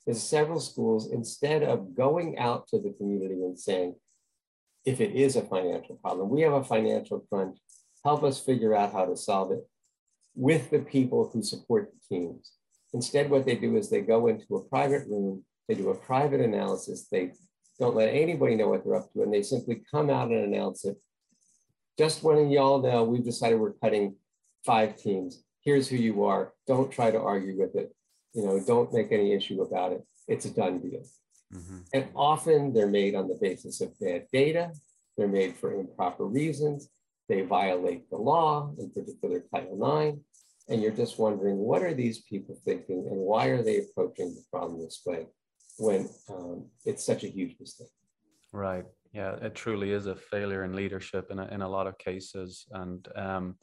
is 0.07 0.23
several 0.23 0.61
schools, 0.61 1.11
instead 1.13 1.63
of 1.63 1.95
going 1.95 2.39
out 2.39 2.69
to 2.69 2.79
the 2.79 2.93
community 2.93 3.43
and 3.43 3.59
saying, 3.59 3.97
if 4.87 5.01
it 5.01 5.15
is 5.15 5.37
a 5.37 5.43
financial 5.43 5.97
problem, 5.97 6.31
we 6.31 6.41
have 6.41 6.55
a 6.55 6.65
financial 6.65 7.21
crunch, 7.29 7.59
help 8.05 8.25
us 8.25 8.41
figure 8.41 8.75
out 8.75 8.93
how 8.93 9.05
to 9.05 9.17
solve 9.17 9.53
it 9.53 9.67
with 10.35 10.71
the 10.71 10.79
people 10.79 11.29
who 11.33 11.43
support 11.43 11.91
the 11.93 12.17
teams. 12.17 12.53
Instead, 12.95 13.29
what 13.29 13.45
they 13.45 13.57
do 13.57 13.77
is 13.77 13.91
they 13.91 14.01
go 14.01 14.29
into 14.29 14.57
a 14.57 14.63
private 14.63 15.07
room 15.09 15.45
they 15.69 15.75
do 15.75 15.91
a 15.91 15.95
private 15.95 16.41
analysis. 16.41 17.09
They 17.11 17.33
don't 17.79 17.97
let 17.97 18.15
anybody 18.15 18.55
know 18.55 18.69
what 18.69 18.85
they're 18.85 18.97
up 18.97 19.13
to, 19.13 19.23
and 19.23 19.33
they 19.33 19.43
simply 19.43 19.83
come 19.91 20.11
out 20.11 20.31
and 20.31 20.45
announce 20.45 20.85
it. 20.85 20.97
Just 21.99 22.23
wanting 22.23 22.51
y'all 22.51 22.83
know, 22.83 23.05
we've 23.05 23.25
decided 23.25 23.59
we're 23.59 23.73
cutting 23.73 24.17
five 24.65 24.97
teams. 24.97 25.43
Here's 25.63 25.89
who 25.89 25.97
you 25.97 26.25
are. 26.25 26.53
Don't 26.67 26.93
try 26.93 27.11
to 27.11 27.19
argue 27.19 27.59
with 27.59 27.75
it. 27.75 27.95
You 28.35 28.45
know, 28.45 28.61
don't 28.61 28.93
make 28.93 29.11
any 29.13 29.33
issue 29.33 29.63
about 29.63 29.93
it. 29.93 30.03
It's 30.29 30.45
a 30.45 30.51
done 30.51 30.79
deal. 30.79 31.03
Mm-hmm. 31.55 31.79
And 31.95 32.09
often 32.15 32.73
they're 32.73 32.87
made 32.89 33.15
on 33.15 33.29
the 33.29 33.39
basis 33.41 33.81
of 33.81 33.99
bad 34.01 34.27
data. 34.33 34.73
They're 35.17 35.29
made 35.29 35.57
for 35.57 35.73
improper 35.73 36.25
reasons. 36.25 36.89
They 37.29 37.43
violate 37.43 38.09
the 38.11 38.17
law, 38.17 38.73
in 38.79 38.91
particular 38.91 39.43
Title 39.53 40.01
IX. 40.01 40.19
And 40.69 40.83
you're 40.83 40.93
just 40.93 41.19
wondering, 41.19 41.57
what 41.57 41.83
are 41.83 41.95
these 41.95 42.23
people 42.23 42.59
thinking 42.65 43.07
and 43.11 43.19
why 43.19 43.47
are 43.47 43.63
they 43.63 43.79
approaching 43.79 44.35
the 44.35 44.43
problem 44.51 44.81
this 44.81 45.03
way 45.07 45.27
when 45.79 46.09
um, 46.29 46.67
it's 46.85 47.05
such 47.05 47.25
a 47.25 47.29
huge 47.29 47.57
mistake? 47.61 47.89
Right. 48.53 48.85
Yeah, 49.13 49.37
it 49.37 49.55
truly 49.55 49.93
is 49.93 50.07
a 50.07 50.17
failure 50.17 50.65
in 50.65 50.75
leadership 50.75 51.31
in 51.31 51.39
a, 51.39 51.47
in 51.47 51.63
a 51.63 51.69
lot 51.69 51.87
of 51.87 51.97
cases. 51.99 52.67
And 52.73 53.07
um, 53.15 53.57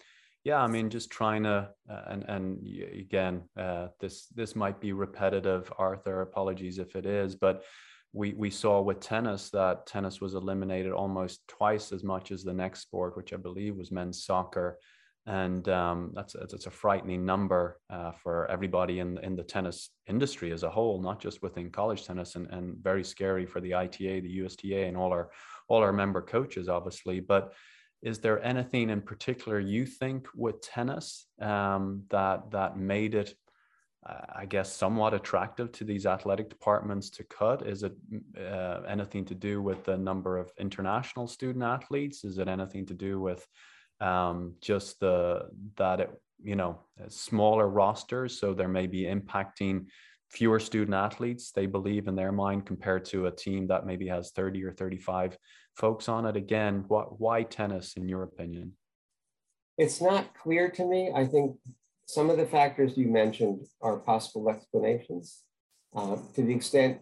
yeah, 0.44 0.62
I 0.62 0.68
mean, 0.68 0.90
just 0.90 1.10
trying 1.10 1.44
to, 1.44 1.70
uh, 1.90 2.02
and 2.08 2.24
and 2.28 2.68
again, 3.00 3.44
uh, 3.58 3.88
this 4.00 4.28
this 4.28 4.56
might 4.56 4.80
be 4.80 4.94
repetitive, 4.94 5.72
Arthur. 5.78 6.22
Apologies 6.22 6.80
if 6.80 6.96
it 6.96 7.06
is, 7.06 7.36
but 7.36 7.64
we 8.12 8.34
we 8.34 8.50
saw 8.50 8.82
with 8.82 9.00
tennis 9.00 9.50
that 9.52 9.88
tennis 9.88 10.22
was 10.22 10.34
eliminated 10.34 10.92
almost 10.92 11.48
twice 11.48 11.92
as 11.92 12.04
much 12.04 12.32
as 12.32 12.44
the 12.44 12.54
next 12.54 12.82
sport, 12.82 13.16
which 13.18 13.34
I 13.34 13.38
believe 13.38 13.76
was 13.76 13.92
men's 13.92 14.26
soccer 14.26 14.78
and 15.26 15.70
um, 15.70 16.12
that's 16.14 16.36
it's 16.36 16.66
a 16.66 16.72
frightening 16.72 17.26
number 17.26 17.80
uh, 17.90 18.12
for 18.12 18.50
everybody 18.52 19.00
in 19.00 19.18
in 19.20 19.36
the 19.36 19.44
tennis 19.44 19.92
industry 20.08 20.52
as 20.52 20.64
a 20.64 20.70
whole, 20.70 21.02
not 21.02 21.22
just 21.22 21.42
within 21.42 21.70
college 21.70 22.06
tennis, 22.06 22.36
and, 22.36 22.48
and 22.52 22.78
very 22.84 23.04
scary 23.04 23.46
for 23.46 23.62
the 23.62 23.74
ITA, 23.74 24.20
the 24.20 24.30
USTA, 24.30 24.86
and 24.88 24.98
all 24.98 25.12
our 25.12 25.32
all 25.70 25.82
our 25.82 25.94
member 25.94 26.22
coaches, 26.22 26.68
obviously. 26.68 27.22
But 27.22 27.54
is 28.04 28.20
there 28.20 28.44
anything 28.44 28.90
in 28.90 29.02
particular 29.02 29.60
you 29.60 29.86
think 29.86 30.28
with 30.36 30.62
tennis 30.62 31.26
um, 31.42 32.04
that 32.10 32.52
that 32.52 32.78
made 32.78 33.16
it, 33.16 33.34
uh, 34.08 34.26
I 34.36 34.46
guess, 34.46 34.72
somewhat 34.72 35.14
attractive 35.14 35.72
to 35.72 35.86
these 35.86 36.06
athletic 36.06 36.50
departments 36.50 37.10
to 37.12 37.24
cut? 37.24 37.66
Is 37.66 37.84
it 37.84 37.94
uh, 38.38 38.82
anything 38.88 39.24
to 39.26 39.36
do 39.36 39.62
with 39.62 39.86
the 39.86 39.98
number 39.98 40.38
of 40.38 40.52
international 40.60 41.28
student 41.28 41.64
athletes? 41.64 42.26
Is 42.26 42.38
it 42.40 42.50
anything 42.50 42.86
to 42.88 42.94
do 42.94 43.22
with 43.22 43.48
um, 44.02 44.56
just 44.62 45.00
the 45.00 45.48
that 45.78 46.02
it, 46.02 46.12
you 46.44 46.58
know 46.58 46.82
smaller 47.08 47.70
rosters, 47.70 48.38
so 48.38 48.54
there 48.54 48.68
may 48.68 48.86
be 48.86 49.04
impacting 49.04 49.86
fewer 50.30 50.60
student 50.60 50.96
athletes. 50.96 51.52
They 51.52 51.68
believe 51.68 52.10
in 52.10 52.16
their 52.16 52.34
mind 52.34 52.66
compared 52.66 53.06
to 53.06 53.28
a 53.28 53.32
team 53.32 53.68
that 53.68 53.86
maybe 53.86 54.08
has 54.10 54.32
thirty 54.32 54.62
or 54.66 54.74
thirty-five 54.74 55.38
folks 55.76 56.08
on 56.08 56.26
it. 56.26 56.36
Again, 56.36 56.86
what 56.88 57.20
why 57.20 57.44
tennis 57.44 57.96
in 57.96 58.08
your 58.08 58.24
opinion? 58.24 58.74
It's 59.78 60.02
not 60.02 60.36
clear 60.36 60.70
to 60.70 60.86
me. 60.86 61.12
I 61.14 61.26
think 61.26 61.58
some 62.06 62.30
of 62.30 62.38
the 62.38 62.46
factors 62.46 62.98
you 62.98 63.08
mentioned 63.08 63.66
are 63.82 63.98
possible 63.98 64.50
explanations. 64.50 65.42
Uh, 65.96 66.18
to 66.36 66.44
the 66.44 66.54
extent 66.54 67.00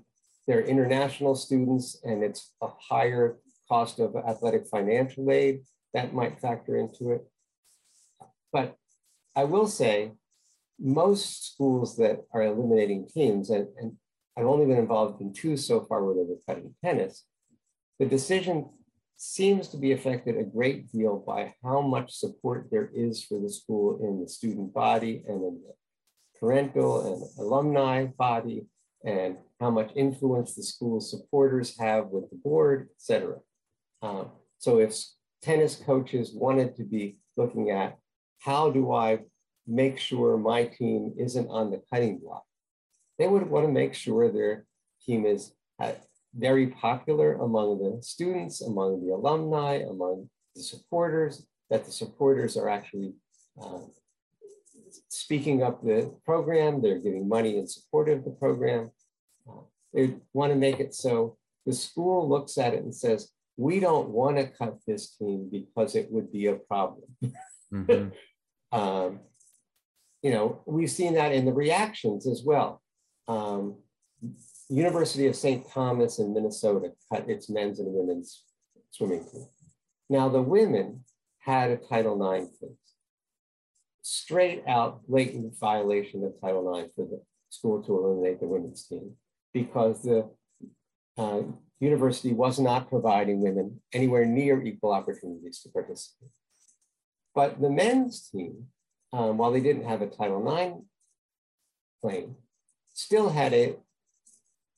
they're 0.48 0.62
international 0.62 1.36
students 1.36 2.00
and 2.04 2.24
it's 2.24 2.54
a 2.62 2.68
higher 2.90 3.38
cost 3.70 4.00
of 4.00 4.16
athletic 4.16 4.68
financial 4.68 5.32
aid, 5.32 5.62
that 5.94 6.14
might 6.14 6.40
factor 6.40 6.76
into 6.78 7.12
it. 7.12 7.22
But 8.52 8.76
I 9.36 9.46
will 9.46 9.68
say, 9.68 10.12
most 10.80 11.54
schools 11.54 11.96
that 11.98 12.26
are 12.34 12.42
eliminating 12.42 13.08
teams, 13.08 13.50
and, 13.50 13.68
and 13.80 13.94
I've 14.38 14.46
only 14.46 14.66
been 14.66 14.78
involved 14.78 15.22
in 15.22 15.32
two 15.32 15.56
so 15.56 15.82
far 15.82 16.04
where 16.04 16.16
they 16.16 16.30
were 16.30 16.40
cutting 16.48 16.74
tennis, 16.84 17.24
the 18.02 18.08
decision 18.08 18.68
seems 19.16 19.68
to 19.68 19.78
be 19.78 19.92
affected 19.92 20.36
a 20.36 20.44
great 20.44 20.92
deal 20.92 21.24
by 21.28 21.54
how 21.64 21.82
much 21.82 22.12
support 22.12 22.68
there 22.72 22.90
is 22.96 23.24
for 23.24 23.40
the 23.40 23.48
school 23.48 24.00
in 24.02 24.20
the 24.20 24.28
student 24.28 24.74
body 24.74 25.24
and 25.28 25.44
in 25.44 25.62
the 25.62 25.74
parental 26.40 26.94
and 27.06 27.22
alumni 27.38 28.06
body, 28.06 28.66
and 29.06 29.38
how 29.60 29.70
much 29.70 29.92
influence 29.96 30.56
the 30.56 30.64
school's 30.64 31.12
supporters 31.12 31.78
have 31.78 32.08
with 32.08 32.28
the 32.32 32.38
board, 32.38 32.88
et 32.90 32.98
cetera. 32.98 33.38
Um, 34.02 34.32
so 34.58 34.80
if 34.80 35.00
tennis 35.44 35.76
coaches 35.76 36.32
wanted 36.34 36.76
to 36.78 36.84
be 36.84 37.18
looking 37.38 37.70
at 37.70 38.00
how 38.40 38.72
do 38.72 38.92
I 38.92 39.20
make 39.68 40.00
sure 40.00 40.38
my 40.38 40.64
team 40.64 41.14
isn't 41.20 41.48
on 41.50 41.70
the 41.70 41.84
cutting 41.94 42.18
block? 42.18 42.46
They 43.20 43.28
would 43.28 43.48
want 43.48 43.68
to 43.68 43.72
make 43.72 43.94
sure 43.94 44.32
their 44.32 44.66
team 45.06 45.28
is 45.28 45.54
very 46.36 46.68
popular 46.68 47.34
among 47.34 47.80
the 47.80 48.02
students, 48.02 48.62
among 48.62 49.06
the 49.06 49.14
alumni, 49.14 49.76
among 49.90 50.30
the 50.56 50.62
supporters, 50.62 51.46
that 51.70 51.86
the 51.86 51.92
supporters 51.92 52.58
are 52.58 52.70
actually 52.70 53.14
uh, 53.62 53.80
speaking 55.10 55.64
up 55.64 55.82
the 55.82 56.14
program, 56.26 56.82
they're 56.82 57.00
giving 57.00 57.28
money 57.28 57.58
in 57.58 57.68
support 57.68 58.10
of 58.10 58.24
the 58.24 58.32
program. 58.32 58.92
Uh, 59.48 59.62
they 59.94 60.16
want 60.34 60.52
to 60.52 60.58
make 60.58 60.80
it 60.80 60.94
so 60.94 61.38
the 61.66 61.74
school 61.74 62.28
looks 62.28 62.58
at 62.58 62.74
it 62.74 62.84
and 62.84 62.96
says, 62.96 63.30
we 63.58 63.80
don't 63.80 64.10
want 64.10 64.38
to 64.38 64.48
cut 64.48 64.78
this 64.88 65.16
team 65.16 65.50
because 65.52 65.96
it 65.96 66.12
would 66.12 66.32
be 66.32 66.48
a 66.48 66.56
problem. 66.56 67.04
Mm-hmm. 67.74 68.10
um, 68.78 69.20
you 70.22 70.32
know, 70.32 70.62
we've 70.66 70.90
seen 70.90 71.16
that 71.16 71.34
in 71.34 71.46
the 71.46 71.54
reactions 71.54 72.28
as 72.28 72.44
well. 72.44 72.82
Um, 73.28 73.78
University 74.72 75.28
of 75.28 75.36
St. 75.36 75.70
Thomas 75.70 76.20
in 76.20 76.34
Minnesota 76.34 76.94
cut 77.12 77.30
its 77.30 77.50
men's 77.50 77.80
and 77.80 77.94
women's 77.94 78.46
swimming 78.90 79.26
team. 79.30 79.46
Now 80.10 80.30
the 80.30 80.42
women 80.42 81.04
had 81.40 81.72
a 81.72 81.78
Title 81.78 82.16
IX 82.32 82.48
case, 82.58 82.70
straight 84.02 84.64
out 84.68 85.06
blatant 85.08 85.60
violation 85.60 86.24
of 86.24 86.40
Title 86.40 86.74
IX 86.74 86.90
for 86.96 87.06
the 87.06 87.22
school 87.50 87.84
to 87.84 87.98
eliminate 87.98 88.40
the 88.40 88.48
women's 88.48 88.88
team 88.88 89.12
because 89.54 90.04
the 90.04 90.30
uh, 91.18 91.42
university 91.82 92.32
was 92.32 92.58
not 92.58 92.90
providing 92.90 93.42
women 93.42 93.82
anywhere 93.92 94.26
near 94.26 94.64
equal 94.64 94.94
opportunities 94.94 95.60
to 95.60 95.70
participate. 95.70 96.30
But 97.36 97.60
the 97.60 97.70
men's 97.70 98.30
team, 98.30 98.68
um, 99.12 99.38
while 99.38 99.52
they 99.52 99.60
didn't 99.60 99.86
have 99.86 100.02
a 100.02 100.08
Title 100.08 100.48
IX 100.48 100.76
claim, 102.02 102.36
still 102.94 103.30
had 103.30 103.54
a 103.54 103.76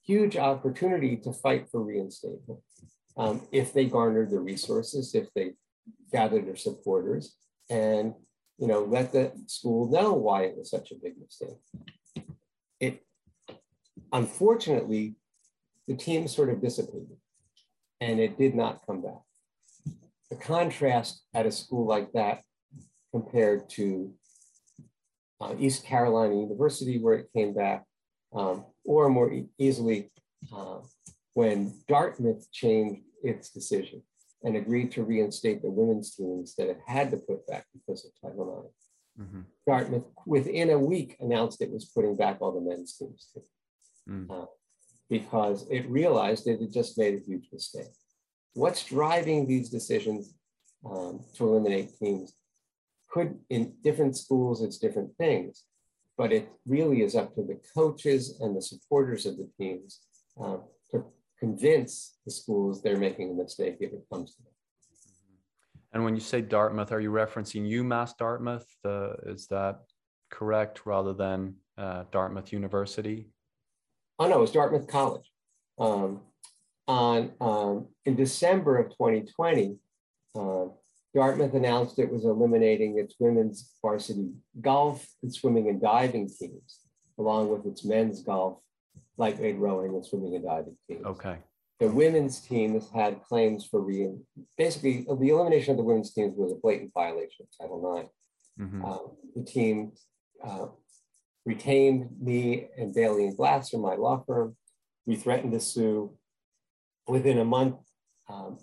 huge 0.06 0.38
opportunity 0.38 1.18
to 1.18 1.34
fight 1.34 1.68
for 1.70 1.82
reinstatement 1.82 2.60
um, 3.18 3.42
if 3.52 3.74
they 3.74 3.86
garnered 3.86 4.32
the 4.32 4.40
resources, 4.40 5.14
if 5.16 5.28
they 5.34 5.54
gathered 6.12 6.48
their 6.48 6.56
supporters, 6.56 7.36
and 7.70 8.14
you 8.58 8.68
know 8.68 8.84
let 8.84 9.12
the 9.12 9.32
school 9.48 9.90
know 9.90 10.14
why 10.14 10.44
it 10.44 10.58
was 10.58 10.70
such 10.70 10.92
a 10.92 10.96
big 10.96 11.14
mistake. 11.20 11.58
It 12.80 13.06
unfortunately 14.12 15.16
the 15.88 15.96
team 15.96 16.28
sort 16.28 16.50
of 16.50 16.62
dissipated 16.62 17.18
and 18.00 18.20
it 18.20 18.38
did 18.38 18.56
not 18.56 18.86
come 18.86 19.02
back. 19.02 19.22
The 20.30 20.36
contrast 20.36 21.24
at 21.34 21.46
a 21.46 21.52
school 21.52 21.86
like 21.86 22.12
that 22.14 22.42
compared 23.12 23.70
to 23.72 24.14
uh, 25.40 25.56
East 25.60 25.86
Carolina 25.86 26.36
University, 26.36 27.00
where 27.00 27.16
it 27.16 27.30
came 27.34 27.54
back, 27.54 27.84
um, 28.34 28.66
or 28.86 29.10
more 29.10 29.32
e 29.32 29.46
easily 29.58 30.12
uh, 30.56 30.80
when 31.34 31.74
Dartmouth 31.88 32.52
changed 32.52 33.04
its 33.24 33.50
decision 33.50 34.02
and 34.44 34.56
agreed 34.56 34.92
to 34.92 35.04
reinstate 35.04 35.62
the 35.62 35.72
women's 35.72 36.16
teams 36.16 36.56
that 36.56 36.70
it 36.70 36.80
had 36.86 37.10
to 37.12 37.18
put 37.18 37.48
back 37.48 37.66
because 37.74 38.06
of 38.06 38.12
Title 38.22 38.66
IX. 38.66 38.76
Mm 39.18 39.30
-hmm. 39.32 39.44
Dartmouth, 39.66 40.08
within 40.26 40.70
a 40.70 40.78
week, 40.94 41.18
announced 41.20 41.62
it 41.62 41.74
was 41.74 41.92
putting 41.94 42.16
back 42.16 42.42
all 42.42 42.54
the 42.54 42.66
men's 42.70 42.98
teams 42.98 43.32
too. 43.32 43.46
Mm. 44.06 44.30
Uh, 44.30 44.48
because 45.10 45.60
it 45.70 45.90
realized 45.90 46.44
that 46.46 46.62
it 46.62 46.72
just 46.80 46.98
made 46.98 47.14
a 47.16 47.26
huge 47.30 47.48
mistake. 47.52 47.94
What's 48.54 48.86
driving 48.86 49.48
these 49.48 49.70
decisions 49.70 50.34
um, 50.86 51.14
to 51.36 51.48
eliminate 51.48 51.98
teams 51.98 52.36
could, 53.12 53.40
in 53.50 53.76
different 53.84 54.18
schools, 54.18 54.62
it's 54.64 54.80
different 54.80 55.12
things, 55.18 55.66
but 56.18 56.32
it 56.32 56.50
really 56.66 57.02
is 57.02 57.16
up 57.16 57.34
to 57.36 57.42
the 57.42 57.60
coaches 57.76 58.40
and 58.42 58.56
the 58.56 58.62
supporters 58.62 59.26
of 59.26 59.38
the 59.38 59.50
teams 59.60 60.02
uh, 60.42 60.58
to 60.92 61.06
convince 61.40 62.18
the 62.26 62.32
schools 62.32 62.82
they're 62.82 62.98
making 62.98 63.32
a 63.32 63.34
mistake 63.34 63.78
if 63.80 63.94
it 63.94 64.04
comes 64.12 64.36
to 64.36 64.44
them. 64.44 64.52
And 65.94 66.04
when 66.04 66.16
you 66.16 66.22
say 66.22 66.42
Dartmouth, 66.42 66.92
are 66.92 67.00
you 67.00 67.12
referencing 67.12 67.70
UMass 67.70 68.18
Dartmouth? 68.18 68.68
Uh, 68.84 69.14
is 69.28 69.48
that 69.48 69.82
correct 70.32 70.86
rather 70.86 71.14
than 71.14 71.56
uh, 71.78 72.06
Dartmouth 72.12 72.52
University? 72.52 73.28
oh 74.20 74.28
no, 74.28 74.38
it 74.38 74.42
was 74.42 74.52
Dartmouth 74.52 74.88
College. 74.88 75.30
Um, 75.80 76.22
on 76.88 77.32
um, 77.40 77.88
in 78.06 78.16
December 78.16 78.78
of 78.78 78.90
2020, 78.92 79.78
uh, 80.36 80.66
Dartmouth 81.14 81.54
announced 81.54 82.00
it 82.00 82.12
was 82.12 82.26
eliminating 82.26 82.98
its 82.98 83.16
women's 83.20 83.72
varsity 83.82 84.32
golf 84.62 85.06
and 85.22 85.34
swimming 85.34 85.70
and 85.70 85.82
diving 85.82 86.28
teams, 86.28 86.80
along 87.20 87.50
with 87.50 87.66
its 87.66 87.86
men's 87.86 88.22
golf, 88.24 88.58
lightweight 89.18 89.58
rowing, 89.58 89.94
and 89.94 90.06
swimming 90.06 90.36
and 90.36 90.44
diving 90.44 90.78
teams. 90.88 91.06
Okay. 91.06 91.38
the 91.80 91.90
women's 91.90 92.40
teams 92.40 92.90
had 92.92 93.22
claims 93.24 93.66
for 93.66 93.82
re 93.82 94.10
basically 94.58 95.06
the 95.20 95.30
elimination 95.30 95.72
of 95.72 95.78
the 95.78 95.84
women's 95.84 96.14
teams 96.14 96.34
was 96.38 96.52
a 96.52 96.56
blatant 96.56 96.92
violation 96.94 97.46
of 97.46 97.48
Title 97.60 97.98
IX. 97.98 98.10
Mm-hmm. 98.60 98.86
Um, 98.86 99.12
the 99.36 99.44
team 99.44 99.92
uh, 100.44 100.68
retained 101.46 102.10
me 102.22 102.70
and 102.78 102.94
Bailey 102.94 103.28
and 103.28 103.38
Glasser, 103.38 103.78
my 103.78 103.96
law 103.96 104.24
firm. 104.26 104.56
We 105.06 105.16
threatened 105.16 105.54
to 105.54 105.60
sue. 105.60 106.16
Within 107.06 107.38
a 107.38 107.44
month, 107.44 107.76
um, 108.30 108.60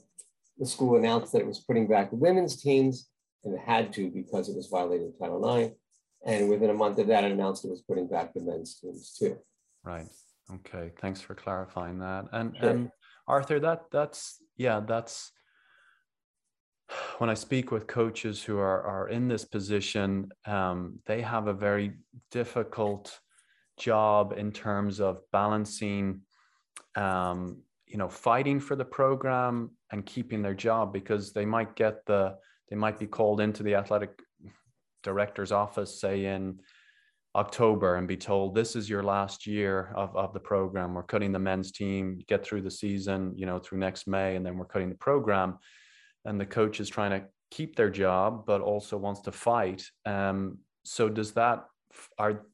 the 0.60 0.66
school 0.66 0.96
announced 0.96 1.32
that 1.32 1.40
it 1.40 1.46
was 1.46 1.58
putting 1.60 1.88
back 1.88 2.10
the 2.10 2.16
women's 2.16 2.60
teams, 2.60 3.08
and 3.42 3.54
it 3.54 3.60
had 3.60 3.92
to 3.94 4.10
because 4.10 4.48
it 4.48 4.54
was 4.54 4.68
violating 4.68 5.12
Title 5.18 5.56
IX. 5.56 5.74
And 6.24 6.50
within 6.50 6.68
a 6.68 6.74
month 6.74 6.98
of 6.98 7.06
that, 7.06 7.24
it 7.24 7.32
announced 7.32 7.64
it 7.64 7.70
was 7.70 7.82
putting 7.82 8.06
back 8.06 8.34
the 8.34 8.42
men's 8.42 8.78
teams 8.78 9.16
too. 9.18 9.38
Right. 9.82 10.06
Okay. 10.52 10.92
Thanks 11.00 11.22
for 11.22 11.34
clarifying 11.34 11.98
that. 12.00 12.26
And 12.32 12.54
sure. 12.60 12.68
and 12.68 12.90
Arthur, 13.26 13.58
that 13.60 13.84
that's 13.90 14.36
yeah, 14.58 14.80
that's 14.80 15.32
when 17.18 17.30
I 17.30 17.34
speak 17.34 17.70
with 17.70 17.86
coaches 17.86 18.42
who 18.42 18.58
are 18.58 18.82
are 18.82 19.08
in 19.08 19.28
this 19.28 19.44
position, 19.44 20.30
um, 20.46 20.98
they 21.06 21.22
have 21.22 21.46
a 21.46 21.54
very 21.54 21.94
difficult 22.30 23.18
job 23.78 24.34
in 24.36 24.52
terms 24.52 25.00
of 25.00 25.20
balancing, 25.32 26.20
um, 26.96 27.62
you 27.90 27.98
know, 27.98 28.08
fighting 28.08 28.60
for 28.60 28.76
the 28.76 28.84
program 28.84 29.70
and 29.90 30.06
keeping 30.06 30.42
their 30.42 30.54
job 30.54 30.92
because 30.92 31.32
they 31.32 31.44
might 31.44 31.74
get 31.74 32.06
the 32.06 32.36
they 32.68 32.76
might 32.76 33.00
be 33.00 33.06
called 33.06 33.40
into 33.40 33.64
the 33.64 33.74
athletic 33.74 34.22
director's 35.02 35.50
office, 35.50 36.00
say 36.00 36.26
in 36.26 36.60
October 37.34 37.96
and 37.96 38.06
be 38.06 38.16
told 38.16 38.54
this 38.54 38.76
is 38.76 38.88
your 38.88 39.02
last 39.02 39.44
year 39.44 39.92
of, 39.96 40.16
of 40.16 40.32
the 40.32 40.38
program. 40.38 40.94
We're 40.94 41.02
cutting 41.02 41.32
the 41.32 41.40
men's 41.40 41.72
team, 41.72 42.20
get 42.28 42.44
through 42.44 42.62
the 42.62 42.70
season, 42.70 43.32
you 43.34 43.44
know, 43.44 43.58
through 43.58 43.78
next 43.78 44.06
May, 44.06 44.36
and 44.36 44.46
then 44.46 44.56
we're 44.56 44.66
cutting 44.66 44.88
the 44.88 44.94
program. 44.94 45.58
And 46.24 46.40
the 46.40 46.46
coach 46.46 46.78
is 46.78 46.88
trying 46.88 47.10
to 47.10 47.26
keep 47.50 47.74
their 47.74 47.90
job, 47.90 48.46
but 48.46 48.60
also 48.60 48.96
wants 48.96 49.22
to 49.22 49.32
fight. 49.32 49.84
Um, 50.06 50.58
so 50.84 51.08
does 51.08 51.32
that 51.32 51.64
are 52.18 52.46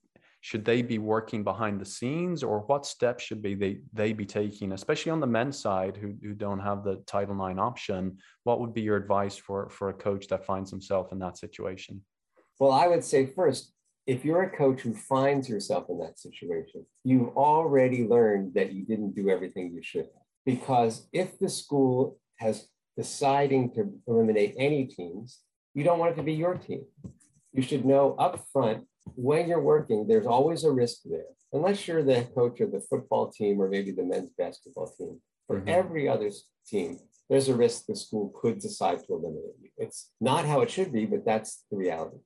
should 0.47 0.65
they 0.65 0.81
be 0.81 0.99
working 0.99 1.43
behind 1.43 1.81
the 1.81 1.85
scenes 1.85 2.45
or 2.45 2.61
what 2.69 2.87
steps 2.87 3.25
should 3.25 3.43
be 3.43 3.57
they 3.57 3.81
they 3.93 4.13
be 4.13 4.25
taking, 4.25 4.71
especially 4.71 5.11
on 5.11 5.19
the 5.19 5.27
men's 5.27 5.59
side 5.59 5.97
who, 5.97 6.15
who 6.23 6.35
don't 6.35 6.61
have 6.61 6.85
the 6.85 7.03
Title 7.05 7.35
IX 7.45 7.59
option? 7.59 8.19
What 8.45 8.61
would 8.61 8.73
be 8.73 8.83
your 8.83 8.97
advice 8.97 9.37
for 9.37 9.69
for 9.71 9.89
a 9.89 9.93
coach 9.93 10.29
that 10.29 10.47
finds 10.47 10.71
himself 10.71 11.11
in 11.11 11.19
that 11.19 11.37
situation? 11.37 12.01
Well, 12.61 12.71
I 12.71 12.87
would 12.87 13.03
say 13.03 13.27
first, 13.27 13.73
if 14.07 14.25
you're 14.25 14.45
a 14.45 14.57
coach 14.57 14.83
who 14.83 14.95
finds 14.95 15.49
yourself 15.49 15.87
in 15.89 15.99
that 15.99 16.17
situation, 16.21 16.87
you've 17.03 17.37
already 17.37 18.07
learned 18.07 18.55
that 18.55 18.73
you 18.73 18.87
didn't 18.87 19.17
do 19.17 19.29
everything 19.29 19.73
you 19.75 19.83
should. 19.83 20.09
Because 20.45 21.09
if 21.13 21.41
the 21.41 21.49
school 21.49 22.21
has 22.37 22.69
deciding 22.97 23.75
to 23.75 23.93
eliminate 24.07 24.55
any 24.57 24.85
teams, 24.87 25.41
you 25.75 25.83
don't 25.83 25.99
want 25.99 26.13
it 26.13 26.17
to 26.19 26.23
be 26.23 26.35
your 26.35 26.55
team. 26.55 26.85
You 27.53 27.63
should 27.63 27.85
know 27.85 28.15
up 28.15 28.45
front 28.53 28.85
when 29.17 29.49
you're 29.49 29.61
working, 29.61 30.07
there's 30.07 30.27
always 30.27 30.65
a 30.65 30.71
risk 30.71 30.99
there. 31.05 31.25
Unless 31.53 31.89
you're 31.89 32.03
the 32.03 32.27
coach 32.35 32.61
of 32.61 32.73
the 32.73 32.81
football 32.81 33.31
team 33.31 33.61
or 33.61 33.69
maybe 33.69 33.91
the 33.91 34.05
men's 34.05 34.31
basketball 34.37 34.93
team, 34.97 35.21
for 35.47 35.59
mm-hmm. 35.59 35.69
every 35.69 36.09
other 36.09 36.31
team, 36.67 36.99
there's 37.29 37.49
a 37.49 37.55
risk 37.55 37.87
the 37.87 37.97
school 37.97 38.33
could 38.41 38.59
decide 38.59 38.99
to 39.05 39.15
eliminate 39.15 39.55
you. 39.61 39.71
It's 39.79 40.11
not 40.21 40.45
how 40.45 40.61
it 40.61 40.71
should 40.71 40.93
be, 40.93 41.07
but 41.07 41.25
that's 41.25 41.65
the 41.71 41.77
reality. 41.77 42.19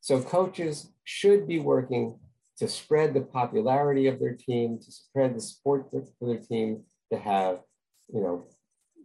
So 0.00 0.22
coaches 0.22 0.90
should 1.04 1.46
be 1.46 1.58
working 1.58 2.18
to 2.58 2.68
spread 2.68 3.14
the 3.14 3.20
popularity 3.20 4.06
of 4.06 4.18
their 4.18 4.34
team, 4.34 4.78
to 4.78 4.90
spread 4.90 5.36
the 5.36 5.40
support 5.40 5.90
for 5.90 6.04
their 6.22 6.38
team, 6.40 6.82
to 7.12 7.18
have, 7.18 7.60
you 8.12 8.20
know, 8.20 8.46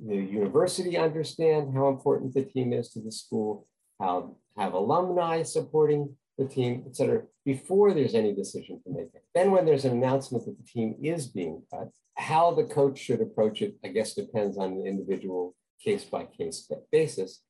the 0.06 0.16
university 0.16 0.98
understand 0.98 1.74
how 1.74 1.88
important 1.88 2.34
the 2.34 2.44
team 2.44 2.74
is 2.74 2.90
to 2.92 3.02
the 3.02 3.12
school, 3.12 3.68
how 4.00 4.38
have 4.58 4.74
alumni 4.74 5.44
supporting 5.44 6.16
the 6.38 6.46
team, 6.46 6.84
et 6.88 6.96
cetera, 6.96 7.24
before 7.46 7.94
there's 7.94 8.16
any 8.16 8.34
decision 8.34 8.82
to 8.84 8.92
make. 8.92 9.10
Then 9.36 9.52
when 9.52 9.66
there's 9.66 9.86
an 9.86 9.92
announcement 9.92 10.46
that 10.46 10.58
the 10.58 10.64
team 10.64 10.96
is 11.02 11.28
being 11.28 11.62
cut, 11.72 11.90
how 12.16 12.54
the 12.54 12.64
coach 12.64 12.98
should 13.00 13.22
approach 13.22 13.62
it, 13.62 13.76
I 13.84 13.90
guess 13.90 14.14
depends 14.14 14.58
on 14.58 14.78
the 14.78 14.86
individual 14.86 15.56
case 15.84 16.06
by 16.06 16.26
case 16.26 16.70
basis. 16.92 17.42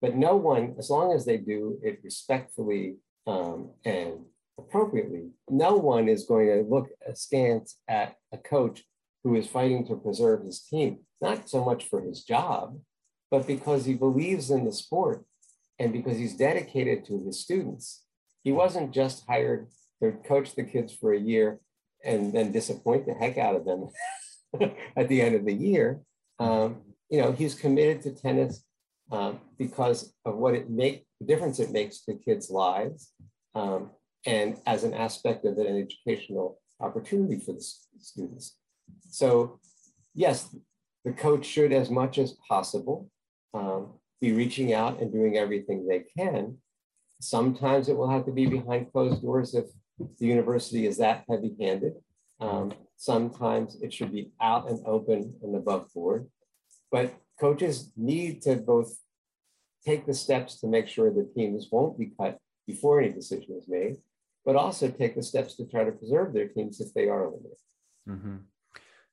But 0.00 0.16
no 0.16 0.36
one, 0.36 0.74
as 0.78 0.90
long 0.90 1.12
as 1.12 1.24
they 1.24 1.38
do 1.38 1.78
it 1.82 2.00
respectfully 2.04 2.96
um, 3.26 3.70
and 3.84 4.26
appropriately, 4.58 5.30
no 5.48 5.76
one 5.76 6.08
is 6.08 6.24
going 6.24 6.48
to 6.48 6.68
look 6.68 6.88
askance 7.08 7.78
at 7.88 8.16
a 8.32 8.38
coach 8.38 8.84
who 9.22 9.34
is 9.36 9.46
fighting 9.46 9.86
to 9.86 9.96
preserve 9.96 10.44
his 10.44 10.60
team, 10.60 10.98
not 11.20 11.48
so 11.48 11.64
much 11.64 11.88
for 11.88 12.02
his 12.02 12.22
job, 12.22 12.78
but 13.30 13.46
because 13.46 13.86
he 13.86 13.94
believes 13.94 14.50
in 14.50 14.64
the 14.64 14.72
sport 14.72 15.24
and 15.78 15.92
because 15.92 16.18
he's 16.18 16.36
dedicated 16.36 17.04
to 17.06 17.24
his 17.24 17.40
students. 17.40 18.03
He 18.44 18.52
wasn't 18.52 18.92
just 18.92 19.24
hired 19.26 19.68
to 20.02 20.12
coach 20.12 20.54
the 20.54 20.62
kids 20.62 20.94
for 20.94 21.12
a 21.12 21.18
year 21.18 21.58
and 22.04 22.32
then 22.32 22.52
disappoint 22.52 23.06
the 23.06 23.14
heck 23.14 23.38
out 23.38 23.56
of 23.56 23.64
them 23.64 23.88
at 24.96 25.08
the 25.08 25.22
end 25.22 25.34
of 25.34 25.44
the 25.44 25.54
year. 25.54 26.00
Um, 26.38 26.82
you 27.08 27.20
know, 27.20 27.32
he's 27.32 27.54
committed 27.54 28.02
to 28.02 28.10
tennis 28.10 28.64
um, 29.10 29.40
because 29.58 30.14
of 30.24 30.36
what 30.36 30.54
it 30.54 30.70
make 30.70 31.06
the 31.20 31.26
difference 31.26 31.58
it 31.58 31.70
makes 31.70 32.00
to 32.02 32.14
kids' 32.14 32.50
lives, 32.50 33.12
um, 33.54 33.90
and 34.26 34.58
as 34.66 34.84
an 34.84 34.94
aspect 34.94 35.44
of 35.44 35.58
an 35.58 35.66
educational 35.66 36.58
opportunity 36.80 37.38
for 37.38 37.52
the 37.52 37.64
students. 38.00 38.56
So, 39.10 39.60
yes, 40.14 40.54
the 41.04 41.12
coach 41.12 41.46
should, 41.46 41.72
as 41.72 41.90
much 41.90 42.18
as 42.18 42.36
possible, 42.48 43.10
um, 43.52 43.94
be 44.20 44.32
reaching 44.32 44.72
out 44.72 45.00
and 45.00 45.12
doing 45.12 45.36
everything 45.36 45.86
they 45.86 46.04
can. 46.16 46.58
Sometimes 47.24 47.88
it 47.88 47.96
will 47.96 48.10
have 48.10 48.26
to 48.26 48.32
be 48.32 48.46
behind 48.46 48.92
closed 48.92 49.22
doors 49.22 49.54
if 49.54 49.66
the 50.18 50.26
university 50.26 50.86
is 50.86 50.98
that 50.98 51.24
heavy-handed. 51.28 51.94
Um, 52.40 52.74
sometimes 52.96 53.80
it 53.80 53.92
should 53.92 54.12
be 54.12 54.32
out 54.40 54.68
and 54.68 54.80
open 54.86 55.34
and 55.42 55.56
above 55.56 55.92
board. 55.94 56.28
But 56.90 57.14
coaches 57.40 57.92
need 57.96 58.42
to 58.42 58.56
both 58.56 58.96
take 59.86 60.06
the 60.06 60.14
steps 60.14 60.60
to 60.60 60.66
make 60.66 60.86
sure 60.86 61.10
the 61.10 61.30
teams 61.34 61.68
won't 61.70 61.98
be 61.98 62.12
cut 62.18 62.38
before 62.66 63.00
any 63.00 63.12
decision 63.12 63.56
is 63.56 63.68
made, 63.68 63.96
but 64.44 64.56
also 64.56 64.88
take 64.88 65.14
the 65.14 65.22
steps 65.22 65.56
to 65.56 65.66
try 65.66 65.84
to 65.84 65.92
preserve 65.92 66.32
their 66.32 66.48
teams 66.48 66.80
if 66.80 66.92
they 66.94 67.08
are 67.08 67.24
eliminated. 67.24 67.58
Mm-hmm. 68.08 68.36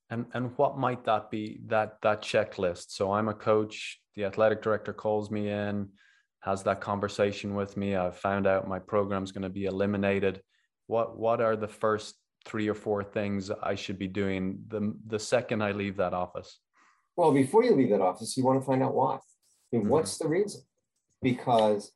And 0.10 0.26
and 0.34 0.52
what 0.58 0.78
might 0.78 1.06
that 1.06 1.32
be? 1.32 1.62
That 1.68 1.98
that 2.02 2.22
checklist. 2.22 2.92
So 2.92 3.14
I'm 3.14 3.30
a 3.30 3.34
coach. 3.34 4.00
The 4.16 4.26
athletic 4.26 4.62
director 4.62 4.92
calls 4.92 5.32
me 5.32 5.50
in, 5.50 5.88
has 6.42 6.64
that 6.64 6.82
conversation 6.82 7.56
with 7.56 7.78
me. 7.78 7.96
I've 7.96 8.18
found 8.18 8.48
out 8.48 8.68
my 8.68 8.80
program's 8.80 9.32
going 9.32 9.44
to 9.44 9.50
be 9.50 9.66
eliminated. 9.66 10.42
What 10.88 11.18
what 11.18 11.40
are 11.42 11.56
the 11.56 11.68
first 11.68 12.16
three 12.46 12.68
or 12.68 12.74
four 12.74 13.04
things 13.04 13.52
I 13.52 13.76
should 13.76 14.00
be 14.00 14.08
doing 14.08 14.64
the 14.68 14.94
the 15.08 15.20
second 15.20 15.62
I 15.62 15.72
leave 15.72 15.98
that 15.98 16.14
office? 16.14 16.60
Well, 17.16 17.32
before 17.32 17.64
you 17.64 17.76
leave 17.76 17.92
that 17.92 18.02
office, 18.02 18.36
you 18.36 18.44
want 18.44 18.60
to 18.60 18.66
find 18.66 18.82
out 18.82 18.96
why. 18.96 19.16
I 19.16 19.20
mean, 19.72 19.84
mm-hmm. 19.84 19.92
what's 19.92 20.18
the 20.18 20.28
reason? 20.28 20.62
Because 21.22 21.92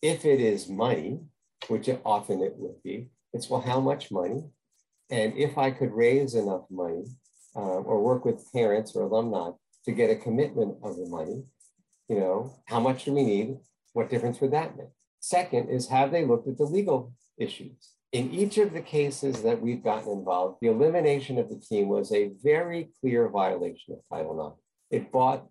if 0.00 0.24
it 0.24 0.40
is 0.40 0.68
money, 0.68 1.20
which 1.68 1.88
it, 1.88 2.00
often 2.04 2.42
it 2.42 2.54
would 2.56 2.82
be, 2.82 3.10
it's 3.32 3.50
well, 3.50 3.60
how 3.60 3.80
much 3.80 4.10
money? 4.10 4.44
And 5.10 5.36
if 5.36 5.58
I 5.58 5.70
could 5.70 5.92
raise 5.92 6.34
enough 6.34 6.64
money 6.70 7.04
uh, 7.54 7.60
or 7.60 8.02
work 8.02 8.24
with 8.24 8.50
parents 8.52 8.96
or 8.96 9.02
alumni 9.02 9.50
to 9.84 9.92
get 9.92 10.10
a 10.10 10.16
commitment 10.16 10.78
of 10.82 10.96
the 10.96 11.06
money, 11.06 11.44
you 12.08 12.20
know, 12.20 12.54
how 12.66 12.80
much 12.80 13.04
do 13.04 13.12
we 13.12 13.24
need? 13.24 13.56
What 13.94 14.10
difference 14.10 14.40
would 14.40 14.50
that 14.50 14.76
make? 14.76 14.88
Second 15.20 15.70
is 15.70 15.88
have 15.88 16.10
they 16.10 16.26
looked 16.26 16.46
at 16.46 16.58
the 16.58 16.64
legal 16.64 17.14
issues? 17.38 17.92
In 18.12 18.30
each 18.30 18.58
of 18.58 18.72
the 18.72 18.82
cases 18.82 19.42
that 19.42 19.60
we've 19.60 19.82
gotten 19.82 20.12
involved, 20.12 20.58
the 20.60 20.68
elimination 20.68 21.38
of 21.38 21.48
the 21.48 21.58
team 21.58 21.88
was 21.88 22.12
a 22.12 22.32
very 22.42 22.90
clear 23.00 23.28
violation 23.28 23.94
of 23.94 24.00
Title 24.08 24.46
IX. 24.46 24.62
It 24.90 25.10
bought 25.10 25.46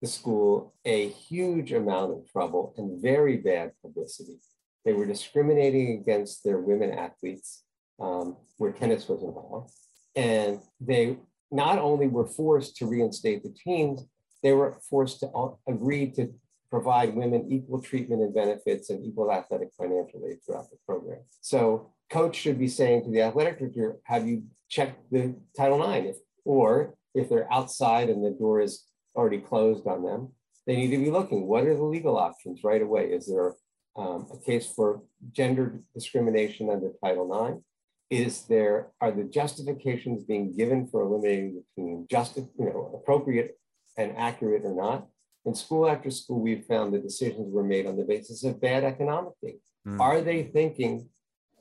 the 0.00 0.08
school 0.08 0.74
a 0.84 1.08
huge 1.08 1.72
amount 1.72 2.12
of 2.12 2.30
trouble 2.32 2.72
and 2.76 3.02
very 3.02 3.36
bad 3.36 3.72
publicity. 3.82 4.38
They 4.84 4.92
were 4.92 5.06
discriminating 5.06 5.98
against 6.00 6.44
their 6.44 6.58
women 6.58 6.92
athletes 6.92 7.64
um, 8.00 8.36
where 8.56 8.72
tennis 8.72 9.08
was 9.08 9.22
involved. 9.22 9.72
And 10.14 10.60
they 10.80 11.18
not 11.50 11.78
only 11.78 12.06
were 12.06 12.26
forced 12.26 12.76
to 12.76 12.86
reinstate 12.86 13.42
the 13.42 13.54
teams, 13.64 14.04
they 14.42 14.52
were 14.52 14.78
forced 14.88 15.20
to 15.20 15.30
agree 15.66 16.10
to 16.12 16.32
provide 16.70 17.14
women 17.14 17.46
equal 17.50 17.80
treatment 17.80 18.22
and 18.22 18.34
benefits 18.34 18.90
and 18.90 19.04
equal 19.04 19.32
athletic 19.32 19.70
financial 19.76 20.22
aid 20.28 20.38
throughout 20.44 20.70
the 20.70 20.76
program. 20.86 21.20
So 21.40 21.92
coach 22.10 22.36
should 22.36 22.58
be 22.58 22.68
saying 22.68 23.04
to 23.04 23.10
the 23.10 23.22
athletic 23.22 23.58
director, 23.58 23.96
have 24.04 24.26
you 24.26 24.44
checked 24.68 25.10
the 25.10 25.34
Title 25.56 25.82
IX? 25.82 26.08
If, 26.08 26.16
or 26.44 26.94
if 27.14 27.28
they're 27.28 27.52
outside 27.52 28.10
and 28.10 28.24
the 28.24 28.30
door 28.30 28.60
is 28.60 28.84
already 29.14 29.38
closed 29.38 29.86
on 29.86 30.04
them, 30.04 30.32
they 30.66 30.76
need 30.76 30.90
to 30.90 30.98
be 30.98 31.10
looking, 31.10 31.46
what 31.46 31.64
are 31.64 31.74
the 31.74 31.82
legal 31.82 32.18
options 32.18 32.62
right 32.62 32.82
away? 32.82 33.06
Is 33.06 33.26
there 33.26 33.54
um, 33.96 34.28
a 34.32 34.38
case 34.44 34.70
for 34.70 35.02
gender 35.32 35.80
discrimination 35.94 36.70
under 36.70 36.92
Title 37.02 37.46
IX? 37.46 37.62
is 38.10 38.42
there 38.42 38.88
are 39.00 39.10
the 39.10 39.24
justifications 39.24 40.24
being 40.24 40.56
given 40.56 40.86
for 40.86 41.02
eliminating 41.02 41.54
the 41.54 41.82
team 41.82 42.06
just 42.10 42.36
you 42.36 42.52
know 42.58 42.90
appropriate 42.94 43.58
and 43.96 44.16
accurate 44.16 44.64
or 44.64 44.74
not 44.74 45.06
in 45.48 45.54
school 45.54 45.88
after 45.88 46.10
school 46.10 46.40
we've 46.40 46.64
found 46.64 46.92
the 46.92 46.98
decisions 46.98 47.52
were 47.52 47.64
made 47.64 47.86
on 47.86 47.96
the 47.96 48.04
basis 48.04 48.44
of 48.44 48.60
bad 48.60 48.84
economic 48.84 49.32
data 49.42 49.58
mm. 49.86 50.00
are 50.00 50.20
they 50.20 50.42
thinking 50.42 51.08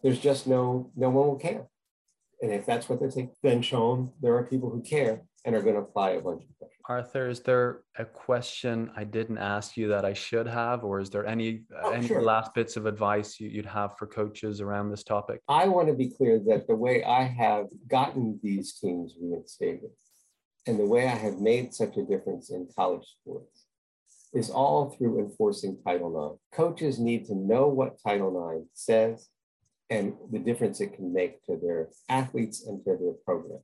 there's 0.03 0.19
just 0.19 0.47
no 0.47 0.91
no 0.95 1.09
one 1.09 1.27
will 1.27 1.35
care 1.35 1.65
and 2.41 2.51
if 2.51 2.65
that's 2.65 2.87
what 2.87 2.99
they're 2.99 3.11
thinking 3.11 3.35
then 3.43 3.61
show 3.61 3.95
them 3.95 4.11
there 4.21 4.35
are 4.35 4.43
people 4.43 4.69
who 4.69 4.81
care 4.81 5.21
and 5.45 5.55
are 5.55 5.61
going 5.61 5.75
to 5.75 5.81
apply 5.81 6.11
a 6.11 6.21
bunch 6.21 6.43
of 6.43 6.59
pressure 6.59 6.77
Arthur, 6.89 7.27
is 7.27 7.41
there 7.41 7.81
a 7.97 8.05
question 8.05 8.89
I 8.95 9.03
didn't 9.03 9.39
ask 9.39 9.75
you 9.75 9.89
that 9.89 10.05
I 10.05 10.13
should 10.13 10.47
have, 10.47 10.85
or 10.85 11.01
is 11.01 11.09
there 11.09 11.25
any 11.25 11.63
oh, 11.83 11.91
any 11.91 12.07
sure. 12.07 12.21
last 12.21 12.53
bits 12.53 12.77
of 12.77 12.85
advice 12.85 13.39
you, 13.39 13.51
would 13.57 13.65
have 13.65 13.97
for 13.97 14.07
coaches 14.07 14.61
around 14.61 14.89
this 14.89 15.03
topic? 15.03 15.41
I 15.49 15.67
want 15.67 15.89
to 15.89 15.93
be 15.93 16.09
clear 16.09 16.39
that 16.47 16.65
the 16.67 16.75
way 16.75 17.03
I 17.03 17.23
have 17.23 17.65
gotten 17.89 18.39
these 18.41 18.73
teams 18.79 19.15
reinstated, 19.21 19.89
and 20.65 20.79
the 20.79 20.85
way 20.85 21.07
I 21.07 21.15
have 21.15 21.39
made 21.41 21.73
such 21.73 21.97
a 21.97 22.03
difference 22.03 22.51
in 22.51 22.69
college 22.73 23.05
sports, 23.19 23.66
is 24.33 24.49
all 24.49 24.89
through 24.89 25.19
enforcing 25.19 25.77
Title 25.85 26.31
IX. 26.31 26.41
Coaches 26.55 26.99
need 26.99 27.25
to 27.25 27.35
know 27.35 27.67
what 27.67 28.01
Title 28.05 28.51
IX 28.51 28.67
says 28.73 29.29
and 29.89 30.13
the 30.31 30.39
difference 30.39 30.81
it 30.81 30.93
can 30.93 31.13
make 31.13 31.43
to 31.45 31.57
their 31.61 31.89
athletes 32.09 32.65
and 32.65 32.83
to 32.83 32.97
their 32.99 33.13
programs. 33.25 33.63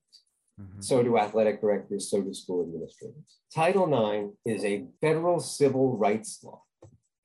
Mm-hmm. 0.60 0.82
So 0.82 1.04
do 1.04 1.18
athletic 1.18 1.62
directors, 1.62 2.10
so 2.10 2.22
do 2.22 2.34
school 2.34 2.64
administrators. 2.64 3.40
Title 3.54 3.88
IX 3.88 4.34
is 4.46 4.64
a 4.64 4.86
federal 5.02 5.40
civil 5.40 5.98
rights 5.98 6.40
law. 6.44 6.62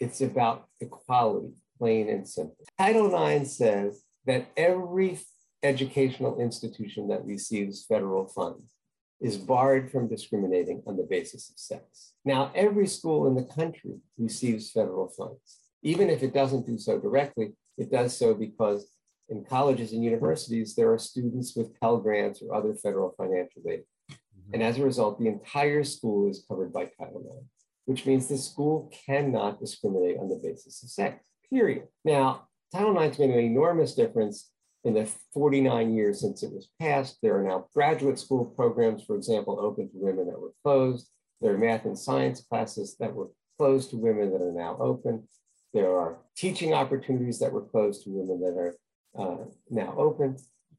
It's 0.01 0.21
about 0.21 0.67
equality, 0.81 1.55
plain 1.79 2.09
and 2.09 2.27
simple. 2.27 2.57
Title 2.79 3.15
IX 3.15 3.51
says 3.51 4.03
that 4.27 4.49
every 4.57 5.19
educational 5.63 6.41
institution 6.41 7.09
that 7.09 7.25
receives 7.25 7.85
federal 7.85 8.27
funds 8.29 8.73
is 9.21 9.37
barred 9.37 9.91
from 9.91 10.09
discriminating 10.09 10.83
on 10.87 10.97
the 10.97 11.03
basis 11.03 11.51
of 11.51 11.59
sex. 11.59 12.13
Now, 12.25 12.53
every 12.55 12.87
school 12.87 13.27
in 13.27 13.35
the 13.35 13.45
country 13.45 13.97
receives 14.17 14.71
federal 14.71 15.09
funds. 15.09 15.59
Even 15.83 16.09
if 16.09 16.23
it 16.23 16.35
doesn't 16.35 16.67
do 16.67 16.79
so 16.79 16.99
directly, 16.99 17.53
it 17.77 17.91
does 17.91 18.17
so 18.17 18.35
because 18.35 18.87
in 19.29 19.45
colleges 19.45 19.93
and 19.93 20.05
universities, 20.05 20.75
there 20.75 20.93
are 20.93 20.99
students 20.99 21.55
with 21.57 21.79
Pell 21.81 21.99
Grants 21.99 22.43
or 22.43 22.55
other 22.55 22.75
federal 22.75 23.15
financial 23.17 23.63
aid. 23.69 23.83
Mm-hmm. 24.11 24.55
And 24.55 24.63
as 24.63 24.79
a 24.79 24.85
result, 24.85 25.19
the 25.19 25.29
entire 25.29 25.85
school 25.85 26.31
is 26.31 26.45
covered 26.49 26.73
by 26.73 26.85
Title 26.85 27.21
IX, 27.21 27.47
which 27.85 28.07
means 28.07 28.27
the 28.27 28.39
school 28.39 28.91
cannot 29.07 29.61
discriminate 29.61 30.19
on 30.19 30.29
the 30.29 30.41
basis 30.43 30.83
of 30.83 30.91
sex, 30.91 31.25
period. 31.51 31.85
Now, 32.05 32.49
Title 32.73 32.99
IX 32.99 33.17
has 33.17 33.19
made 33.19 33.31
an 33.31 33.39
enormous 33.39 33.95
difference 33.95 34.51
in 34.89 34.95
the 34.95 35.13
49 35.35 35.95
years 35.95 36.23
since 36.23 36.43
it 36.43 36.51
was 36.51 36.71
passed. 36.81 37.19
There 37.23 37.39
are 37.39 37.43
now 37.43 37.67
graduate 37.75 38.19
school 38.19 38.47
programs, 38.47 39.05
for 39.05 39.17
example, 39.17 39.61
open 39.61 39.91
to 39.91 39.97
women 39.97 40.27
that 40.27 40.41
were 40.41 40.55
closed. 40.65 41.11
There 41.43 41.55
are 41.55 41.59
math 41.59 41.85
and 41.85 41.99
science 41.99 42.41
classes 42.41 42.97
that 42.99 43.15
were 43.15 43.29
closed 43.59 43.91
to 43.91 43.97
women 43.99 44.33
that 44.33 44.41
are 44.41 44.53
now 44.53 44.79
open. 44.81 45.29
There 45.75 45.95
are 45.95 46.17
teaching 46.37 46.73
opportunities 46.73 47.39
that 47.41 47.53
were 47.53 47.67
closed 47.67 48.05
to 48.05 48.11
women 48.11 48.41
that 48.41 48.59
are 48.59 48.77
uh, 49.19 49.45
now 49.69 49.95
open. 49.99 50.39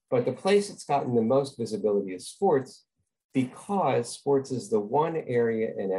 But 0.10 0.26
the 0.26 0.34
place 0.34 0.70
that's 0.70 0.86
gotten 0.86 1.14
the 1.14 1.22
most 1.22 1.56
visibility 1.56 2.14
is 2.14 2.28
sports 2.28 2.86
because 3.32 4.12
sports 4.12 4.50
is 4.50 4.72
the 4.72 4.80
one 4.80 5.18
area 5.28 5.70
in, 5.78 5.92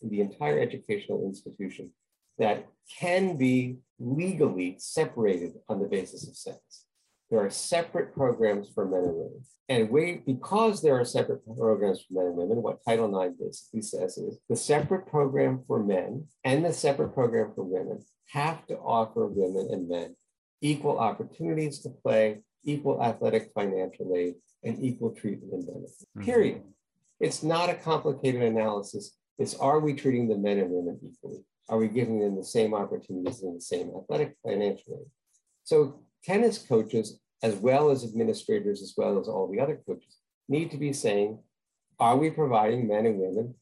in 0.00 0.08
the 0.08 0.22
entire 0.22 0.58
educational 0.58 1.22
institution 1.26 1.90
that 2.38 2.66
can 2.98 3.36
be 3.36 3.76
legally 3.98 4.76
separated 4.78 5.52
on 5.68 5.80
the 5.80 5.86
basis 5.86 6.26
of 6.26 6.34
sex. 6.34 6.86
There 7.30 7.44
are 7.44 7.50
separate 7.50 8.14
programs 8.14 8.68
for 8.74 8.86
men 8.86 9.04
and 9.04 9.14
women. 9.14 9.42
And 9.68 9.90
we, 9.90 10.22
because 10.24 10.80
there 10.80 10.98
are 10.98 11.04
separate 11.04 11.44
programs 11.44 12.02
for 12.02 12.14
men 12.14 12.26
and 12.26 12.36
women, 12.36 12.62
what 12.62 12.82
Title 12.86 13.20
IX 13.20 13.34
basically 13.38 13.82
says 13.82 14.16
is 14.16 14.38
the 14.48 14.56
separate 14.56 15.06
program 15.06 15.62
for 15.66 15.82
men 15.82 16.26
and 16.44 16.64
the 16.64 16.72
separate 16.72 17.12
program 17.12 17.52
for 17.54 17.64
women 17.64 18.02
have 18.32 18.66
to 18.66 18.76
offer 18.78 19.26
women 19.26 19.68
and 19.70 19.88
men 19.88 20.16
equal 20.60 20.98
opportunities 20.98 21.80
to 21.80 21.90
play, 21.90 22.40
equal 22.64 23.02
athletic 23.02 23.50
financial 23.54 24.12
aid, 24.16 24.34
and 24.64 24.82
equal 24.82 25.10
treatment 25.10 25.52
and 25.52 25.66
benefits. 25.66 26.04
Mm-hmm. 26.16 26.24
Period. 26.24 26.62
It's 27.20 27.42
not 27.42 27.68
a 27.68 27.74
complicated 27.74 28.42
analysis. 28.42 29.16
It's 29.38 29.54
are 29.54 29.80
we 29.80 29.94
treating 29.94 30.28
the 30.28 30.36
men 30.36 30.58
and 30.58 30.70
women 30.70 30.98
equally? 31.02 31.44
Are 31.68 31.78
we 31.78 31.88
giving 31.88 32.20
them 32.20 32.36
the 32.36 32.44
same 32.44 32.74
opportunities 32.74 33.42
and 33.42 33.56
the 33.56 33.60
same 33.60 33.92
athletic 33.96 34.34
financial 34.42 35.00
aid? 35.00 35.10
So 35.64 36.00
tennis 36.24 36.58
coaches, 36.58 37.20
as 37.42 37.54
well 37.56 37.90
as 37.90 38.04
administrators, 38.04 38.82
as 38.82 38.94
well 38.96 39.18
as 39.18 39.28
all 39.28 39.50
the 39.50 39.60
other 39.60 39.80
coaches, 39.86 40.16
need 40.48 40.70
to 40.70 40.76
be 40.76 40.92
saying, 40.92 41.38
are 41.98 42.16
we 42.16 42.30
providing 42.30 42.88
men 42.88 43.06
and 43.06 43.18
women 43.18 43.54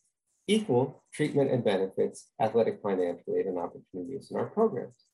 equal 0.47 1.03
treatment 1.13 1.51
and 1.51 1.65
benefits, 1.65 2.31
athletic 2.41 2.81
financial 2.83 3.35
aid, 3.37 3.47
and 3.47 3.59
opportunities 3.59 4.31
in 4.31 4.37
our 4.37 4.47
programs? 4.47 5.05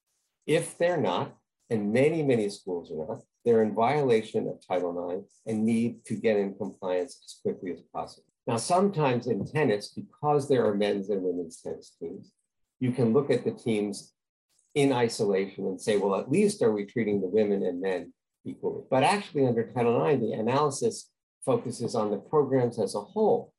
If 0.46 0.76
they're 0.76 1.00
not, 1.00 1.34
and 1.70 1.92
many, 1.92 2.22
many 2.22 2.48
schools 2.50 2.90
are 2.92 3.06
not, 3.06 3.22
they're 3.44 3.62
in 3.62 3.74
violation 3.74 4.46
of 4.46 4.64
Title 4.66 5.10
IX 5.10 5.24
and 5.46 5.64
need 5.64 6.04
to 6.04 6.14
get 6.14 6.36
in 6.36 6.54
compliance 6.54 7.18
as 7.24 7.40
quickly 7.42 7.72
as 7.72 7.80
possible. 7.92 8.26
Now, 8.46 8.56
sometimes 8.56 9.26
in 9.26 9.46
tennis, 9.46 9.88
because 9.88 10.48
there 10.48 10.66
are 10.66 10.74
men's 10.74 11.10
and 11.10 11.22
women's 11.22 11.60
tennis 11.60 11.96
teams, 11.98 12.32
you 12.80 12.92
can 12.92 13.12
look 13.12 13.30
at 13.30 13.44
the 13.44 13.52
teams 13.52 14.12
in 14.74 14.92
isolation 14.92 15.66
and 15.66 15.80
say, 15.80 15.96
well, 15.96 16.18
at 16.18 16.30
least 16.30 16.62
are 16.62 16.72
we 16.72 16.84
treating 16.84 17.20
the 17.20 17.28
women 17.28 17.64
and 17.64 17.80
men 17.80 18.12
equally? 18.44 18.82
But 18.90 19.02
actually, 19.02 19.46
under 19.46 19.64
Title 19.64 20.04
IX, 20.04 20.20
the 20.20 20.32
analysis 20.32 21.10
focuses 21.44 21.94
on 21.94 22.10
the 22.10 22.18
programs 22.18 22.78
as 22.78 22.94
a 22.94 23.00
whole. 23.00 23.52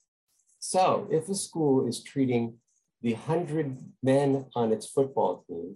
So 0.59 1.07
if 1.11 1.27
a 1.29 1.35
school 1.35 1.87
is 1.87 2.03
treating 2.03 2.55
the 3.01 3.13
100 3.13 3.77
men 4.01 4.45
on 4.55 4.71
its 4.71 4.87
football 4.87 5.43
team 5.47 5.75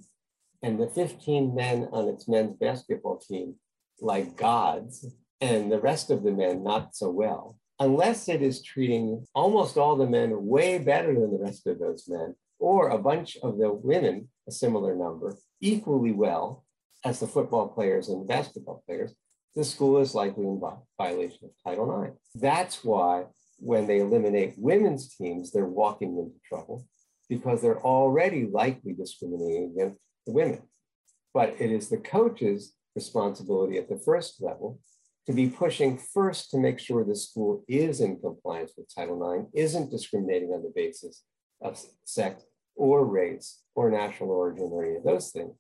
and 0.64 0.80
the 0.80 0.88
15 0.88 1.54
men 1.54 1.90
on 1.92 2.08
its 2.08 2.28
men's 2.28 2.56
basketball 2.56 3.18
team 3.18 3.56
like 4.00 4.38
gods, 4.38 5.06
and 5.42 5.72
the 5.72 5.80
rest 5.80 6.10
of 6.10 6.24
the 6.24 6.32
men 6.32 6.64
not 6.64 6.96
so 6.96 7.10
well, 7.10 7.60
unless 7.80 8.28
it 8.28 8.42
is 8.42 8.64
treating 8.64 9.26
almost 9.36 9.78
all 9.78 9.96
the 9.96 10.08
men 10.08 10.46
way 10.46 10.80
better 10.80 11.14
than 11.14 11.32
the 11.32 11.44
rest 11.44 11.68
of 11.68 11.80
those 11.80 12.08
men, 12.08 12.36
or 12.60 12.90
a 12.90 12.98
bunch 12.98 13.38
of 13.44 13.58
the 13.58 13.72
women, 13.72 14.30
a 14.48 14.52
similar 14.52 14.96
number, 14.96 15.38
equally 15.62 16.12
well 16.12 16.66
as 17.04 17.20
the 17.20 17.28
football 17.28 17.68
players 17.68 18.10
and 18.10 18.22
the 18.22 18.26
basketball 18.26 18.84
players, 18.88 19.14
the 19.56 19.64
school 19.64 19.98
is 20.00 20.14
likely 20.14 20.46
in 20.46 20.62
violation 20.98 21.40
of 21.44 21.52
Title 21.64 22.04
IX. 22.04 22.14
That's 22.36 22.84
why 22.84 23.26
when 23.60 23.88
they 23.88 24.00
eliminate 24.00 24.54
women's 24.58 25.16
teams, 25.16 25.52
they're 25.52 25.66
walking 25.66 26.18
into 26.18 26.36
trouble 26.48 26.86
because 27.28 27.62
they're 27.62 27.82
already 27.82 28.46
likely 28.46 28.94
discriminating 28.94 29.74
against 29.76 30.00
the 30.26 30.34
women. 30.34 30.62
But 31.34 31.56
it 31.60 31.72
is 31.72 31.90
the 31.90 31.98
coach's 31.98 32.74
responsibility 32.96 33.78
at 33.78 33.90
the 33.90 34.00
first 34.00 34.42
level 34.42 34.80
to 35.26 35.34
be 35.34 35.50
pushing 35.50 35.98
first 35.98 36.52
to 36.52 36.58
make 36.58 36.80
sure 36.80 37.04
the 37.04 37.16
school 37.16 37.64
is 37.68 38.00
in 38.00 38.20
compliance 38.20 38.74
with 38.78 38.94
Title 38.94 39.34
IX, 39.34 39.46
isn't 39.54 39.92
discriminating 39.92 40.50
on 40.50 40.64
the 40.64 40.72
basis 40.74 41.24
of 41.62 41.80
sex 42.06 42.44
or 42.78 43.06
race 43.06 43.62
or 43.76 43.90
national 43.90 44.32
origin 44.32 44.70
or 44.72 44.86
any 44.86 44.96
of 44.96 45.04
those 45.04 45.32
things. 45.32 45.54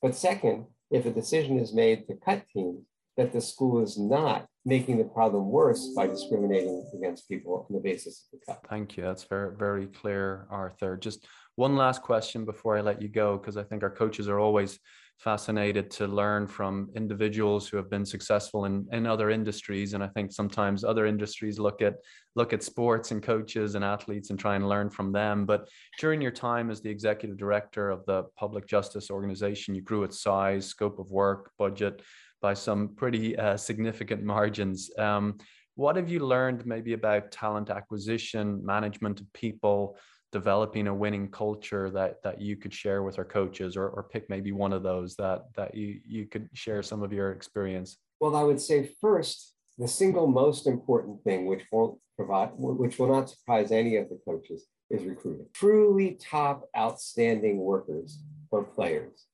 But 0.00 0.16
second, 0.16 0.66
if 0.90 1.06
a 1.06 1.10
decision 1.10 1.58
is 1.58 1.72
made 1.72 2.06
to 2.08 2.14
cut 2.16 2.44
teams, 2.52 2.84
that 3.16 3.32
the 3.32 3.40
school 3.40 3.82
is 3.82 3.98
not 3.98 4.46
making 4.64 4.96
the 4.96 5.04
problem 5.04 5.48
worse 5.48 5.92
by 5.94 6.06
discriminating 6.06 6.90
against 6.96 7.28
people 7.28 7.66
on 7.68 7.74
the 7.74 7.80
basis 7.80 8.26
of 8.32 8.38
the 8.38 8.52
cut. 8.52 8.64
Thank 8.68 8.96
you. 8.96 9.02
That's 9.02 9.24
very, 9.24 9.54
very 9.54 9.86
clear, 9.86 10.46
Arthur. 10.50 10.96
Just 10.96 11.26
one 11.56 11.76
last 11.76 12.02
question 12.02 12.44
before 12.44 12.76
I 12.76 12.80
let 12.80 13.02
you 13.02 13.08
go, 13.08 13.36
because 13.36 13.56
I 13.56 13.62
think 13.62 13.82
our 13.82 13.90
coaches 13.90 14.28
are 14.28 14.38
always 14.38 14.78
fascinated 15.18 15.88
to 15.88 16.06
learn 16.06 16.48
from 16.48 16.90
individuals 16.96 17.68
who 17.68 17.76
have 17.76 17.88
been 17.88 18.04
successful 18.04 18.64
in, 18.64 18.86
in 18.90 19.06
other 19.06 19.30
industries. 19.30 19.94
And 19.94 20.02
I 20.02 20.08
think 20.08 20.32
sometimes 20.32 20.82
other 20.82 21.06
industries 21.06 21.58
look 21.58 21.80
at 21.80 21.94
look 22.34 22.52
at 22.52 22.62
sports 22.62 23.12
and 23.12 23.22
coaches 23.22 23.74
and 23.74 23.84
athletes 23.84 24.30
and 24.30 24.38
try 24.38 24.56
and 24.56 24.68
learn 24.68 24.90
from 24.90 25.12
them. 25.12 25.44
But 25.44 25.68
during 26.00 26.20
your 26.20 26.32
time 26.32 26.70
as 26.70 26.80
the 26.80 26.90
executive 26.90 27.36
director 27.36 27.90
of 27.90 28.04
the 28.06 28.24
public 28.36 28.66
justice 28.66 29.10
organization, 29.10 29.74
you 29.74 29.82
grew 29.82 30.02
its 30.02 30.22
size, 30.22 30.66
scope 30.66 30.98
of 30.98 31.10
work, 31.10 31.52
budget 31.58 32.02
by 32.40 32.54
some 32.54 32.88
pretty 32.96 33.36
uh, 33.36 33.56
significant 33.56 34.24
margins. 34.24 34.90
Um, 34.98 35.38
what 35.74 35.96
have 35.96 36.10
you 36.10 36.20
learned 36.20 36.66
maybe 36.66 36.92
about 36.94 37.30
talent 37.30 37.70
acquisition, 37.70 38.64
management 38.64 39.20
of 39.20 39.32
people, 39.32 39.96
developing 40.32 40.86
a 40.88 40.94
winning 40.94 41.28
culture 41.28 41.90
that 41.90 42.22
that 42.22 42.40
you 42.40 42.56
could 42.56 42.72
share 42.72 43.02
with 43.02 43.18
our 43.18 43.24
coaches 43.24 43.76
or, 43.76 43.88
or 43.88 44.02
pick 44.02 44.28
maybe 44.28 44.50
one 44.50 44.72
of 44.72 44.82
those 44.82 45.14
that 45.16 45.44
that 45.54 45.74
you 45.74 46.00
you 46.06 46.26
could 46.26 46.48
share 46.54 46.82
some 46.82 47.02
of 47.02 47.12
your 47.12 47.32
experience? 47.32 47.98
Well 48.20 48.34
i 48.34 48.42
would 48.42 48.60
say 48.60 48.90
first 49.00 49.54
the 49.78 49.88
single 49.88 50.26
most 50.26 50.66
important 50.66 51.22
thing 51.22 51.46
which 51.46 51.64
won't 51.70 51.98
provide 52.16 52.50
which 52.56 52.98
will 52.98 53.08
not 53.08 53.30
surprise 53.30 53.70
any 53.70 53.96
of 53.96 54.08
the 54.08 54.18
coaches 54.26 54.66
is 54.90 55.04
recruiting. 55.04 55.46
Truly 55.54 56.18
top 56.20 56.68
outstanding 56.76 57.58
workers 57.58 58.20
or 58.50 58.62
players. 58.62 59.26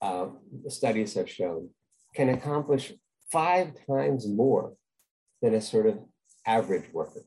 Uh, 0.00 0.26
studies 0.68 1.14
have 1.14 1.30
shown 1.30 1.68
can 2.14 2.28
accomplish 2.28 2.92
five 3.30 3.72
times 3.88 4.26
more 4.28 4.74
than 5.40 5.54
a 5.54 5.60
sort 5.60 5.86
of 5.86 5.98
average 6.44 6.92
worker 6.92 7.24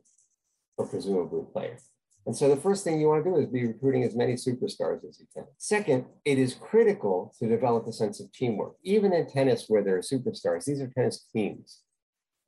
or 0.78 0.86
presumably 0.86 1.42
player. 1.52 1.78
And 2.26 2.36
so 2.36 2.50
the 2.50 2.60
first 2.60 2.84
thing 2.84 3.00
you 3.00 3.08
want 3.08 3.24
to 3.24 3.30
do 3.30 3.38
is 3.38 3.46
be 3.46 3.68
recruiting 3.68 4.04
as 4.04 4.16
many 4.16 4.34
superstars 4.34 5.08
as 5.08 5.20
you 5.20 5.28
can. 5.34 5.46
Second, 5.58 6.06
it 6.24 6.40
is 6.40 6.56
critical 6.56 7.34
to 7.40 7.48
develop 7.48 7.86
a 7.88 7.94
sense 7.94 8.20
of 8.20 8.32
teamwork. 8.32 8.74
Even 8.84 9.14
in 9.14 9.30
tennis, 9.30 9.66
where 9.68 9.84
there 9.84 9.98
are 9.98 10.02
superstars, 10.02 10.66
these 10.66 10.82
are 10.82 10.88
tennis 10.88 11.26
teams. 11.32 11.82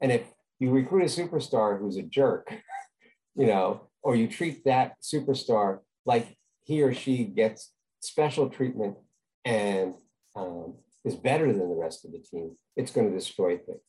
And 0.02 0.12
if 0.12 0.24
you 0.60 0.72
recruit 0.72 1.04
a 1.04 1.06
superstar 1.06 1.80
who's 1.80 1.98
a 1.98 2.02
jerk, 2.02 2.52
you 3.36 3.46
know, 3.46 3.82
or 4.02 4.16
you 4.16 4.28
treat 4.28 4.66
that 4.66 4.96
superstar 5.02 5.80
like 6.06 6.38
he 6.64 6.82
or 6.82 6.94
she 6.94 7.24
gets 7.26 7.72
special 8.00 8.50
treatment 8.50 8.98
and 9.46 9.94
um, 10.36 10.76
is 11.06 11.16
better 11.16 11.48
than 11.54 11.70
the 11.70 11.76
rest 11.76 12.04
of 12.04 12.12
the 12.12 12.20
team, 12.20 12.58
it's 12.76 12.92
going 12.92 13.10
to 13.10 13.16
destroy 13.16 13.58
things. 13.58 13.80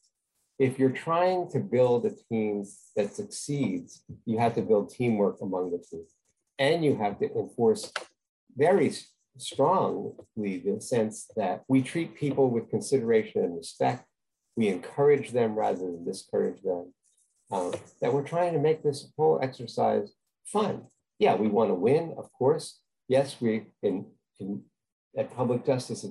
If 0.58 0.78
you're 0.78 0.90
trying 0.90 1.48
to 1.50 1.60
build 1.60 2.04
a 2.04 2.10
team 2.10 2.64
that 2.96 3.14
succeeds, 3.14 4.02
you 4.24 4.38
have 4.38 4.54
to 4.56 4.62
build 4.62 4.90
teamwork 4.90 5.40
among 5.40 5.70
the 5.70 5.78
team. 5.78 6.04
And 6.58 6.84
you 6.84 6.96
have 6.96 7.18
to 7.20 7.32
enforce 7.38 7.92
very 8.56 8.92
strongly 9.36 10.58
the 10.58 10.80
sense 10.80 11.30
that 11.36 11.62
we 11.68 11.80
treat 11.82 12.16
people 12.16 12.50
with 12.50 12.70
consideration 12.70 13.44
and 13.44 13.56
respect. 13.56 14.04
We 14.56 14.66
encourage 14.68 15.30
them 15.30 15.54
rather 15.54 15.78
than 15.78 16.04
discourage 16.04 16.60
them. 16.62 16.92
Um, 17.50 17.72
that 18.00 18.12
we're 18.12 18.26
trying 18.26 18.52
to 18.54 18.58
make 18.58 18.82
this 18.82 19.10
whole 19.16 19.38
exercise 19.40 20.12
fun. 20.44 20.86
Yeah, 21.18 21.36
we 21.36 21.48
want 21.48 21.70
to 21.70 21.74
win, 21.74 22.14
of 22.18 22.32
course. 22.32 22.80
Yes, 23.06 23.40
we 23.40 23.66
in, 23.82 24.06
in 24.40 24.62
at 25.16 25.34
public 25.34 25.64
justice, 25.64 26.04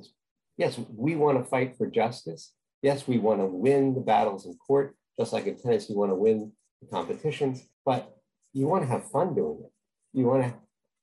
yes, 0.57 0.79
we 0.95 1.15
want 1.15 1.37
to 1.37 1.49
fight 1.49 1.77
for 1.77 1.87
justice. 1.87 2.53
Yes, 2.81 3.07
we 3.07 3.17
want 3.17 3.39
to 3.39 3.45
win 3.45 3.93
the 3.93 4.01
battles 4.01 4.45
in 4.45 4.53
court, 4.55 4.95
just 5.19 5.33
like 5.33 5.47
in 5.47 5.57
tennis, 5.57 5.89
you 5.89 5.97
want 5.97 6.11
to 6.11 6.15
win 6.15 6.51
the 6.81 6.87
competitions, 6.87 7.63
but 7.85 8.15
you 8.53 8.67
want 8.67 8.83
to 8.83 8.89
have 8.89 9.09
fun 9.09 9.33
doing 9.33 9.59
it. 9.63 9.71
You 10.13 10.25
want 10.25 10.43
to 10.43 10.53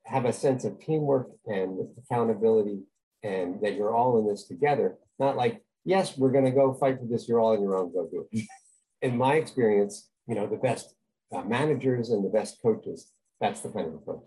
have 0.05 0.25
a 0.25 0.33
sense 0.33 0.65
of 0.65 0.79
teamwork 0.79 1.31
and 1.47 1.89
accountability 1.99 2.83
and 3.23 3.61
that 3.63 3.75
you're 3.75 3.95
all 3.95 4.19
in 4.19 4.27
this 4.27 4.45
together. 4.45 4.97
Not 5.19 5.37
like, 5.37 5.63
yes, 5.85 6.17
we're 6.17 6.31
going 6.31 6.45
to 6.45 6.51
go 6.51 6.75
fight 6.75 6.99
for 6.99 7.07
this, 7.07 7.29
you're 7.29 7.41
all 7.41 7.57
on 7.57 7.63
your 7.63 7.77
own, 7.77 7.93
go 7.93 8.09
do 8.11 8.27
it. 8.31 8.47
in 9.03 9.17
my 9.17 9.35
experience, 9.35 10.09
you 10.27 10.35
know, 10.35 10.47
the 10.47 10.57
best 10.57 10.95
uh, 11.35 11.43
managers 11.43 12.11
and 12.11 12.25
the 12.25 12.29
best 12.29 12.59
coaches 12.63 13.11
that's 13.41 13.61
the 13.61 13.71
kind 13.71 13.89
of 13.89 13.95
approach. 13.95 14.23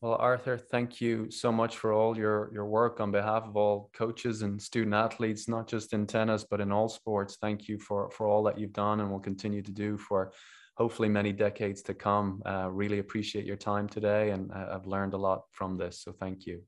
Well, 0.00 0.16
Arthur, 0.18 0.58
thank 0.58 1.00
you 1.00 1.30
so 1.30 1.52
much 1.52 1.76
for 1.76 1.92
all 1.92 2.16
your 2.16 2.50
your 2.52 2.66
work 2.66 3.00
on 3.00 3.12
behalf 3.12 3.44
of 3.44 3.56
all 3.56 3.90
coaches 3.94 4.42
and 4.42 4.60
student 4.60 4.94
athletes, 4.94 5.48
not 5.48 5.68
just 5.68 5.92
in 5.92 6.06
tennis 6.06 6.44
but 6.48 6.60
in 6.60 6.72
all 6.72 6.88
sports. 6.88 7.38
Thank 7.40 7.68
you 7.68 7.78
for 7.78 8.10
for 8.10 8.26
all 8.26 8.42
that 8.44 8.58
you've 8.58 8.72
done 8.72 9.00
and 9.00 9.10
will 9.10 9.20
continue 9.20 9.62
to 9.62 9.70
do 9.70 9.96
for 9.96 10.32
hopefully 10.76 11.08
many 11.08 11.32
decades 11.32 11.82
to 11.82 11.94
come. 11.94 12.42
Uh, 12.44 12.68
really 12.70 12.98
appreciate 12.98 13.46
your 13.46 13.56
time 13.56 13.88
today, 13.88 14.30
and 14.30 14.50
uh, 14.50 14.74
I've 14.74 14.86
learned 14.86 15.14
a 15.14 15.18
lot 15.18 15.42
from 15.52 15.76
this. 15.76 16.02
So 16.02 16.12
thank 16.12 16.46
you. 16.46 16.62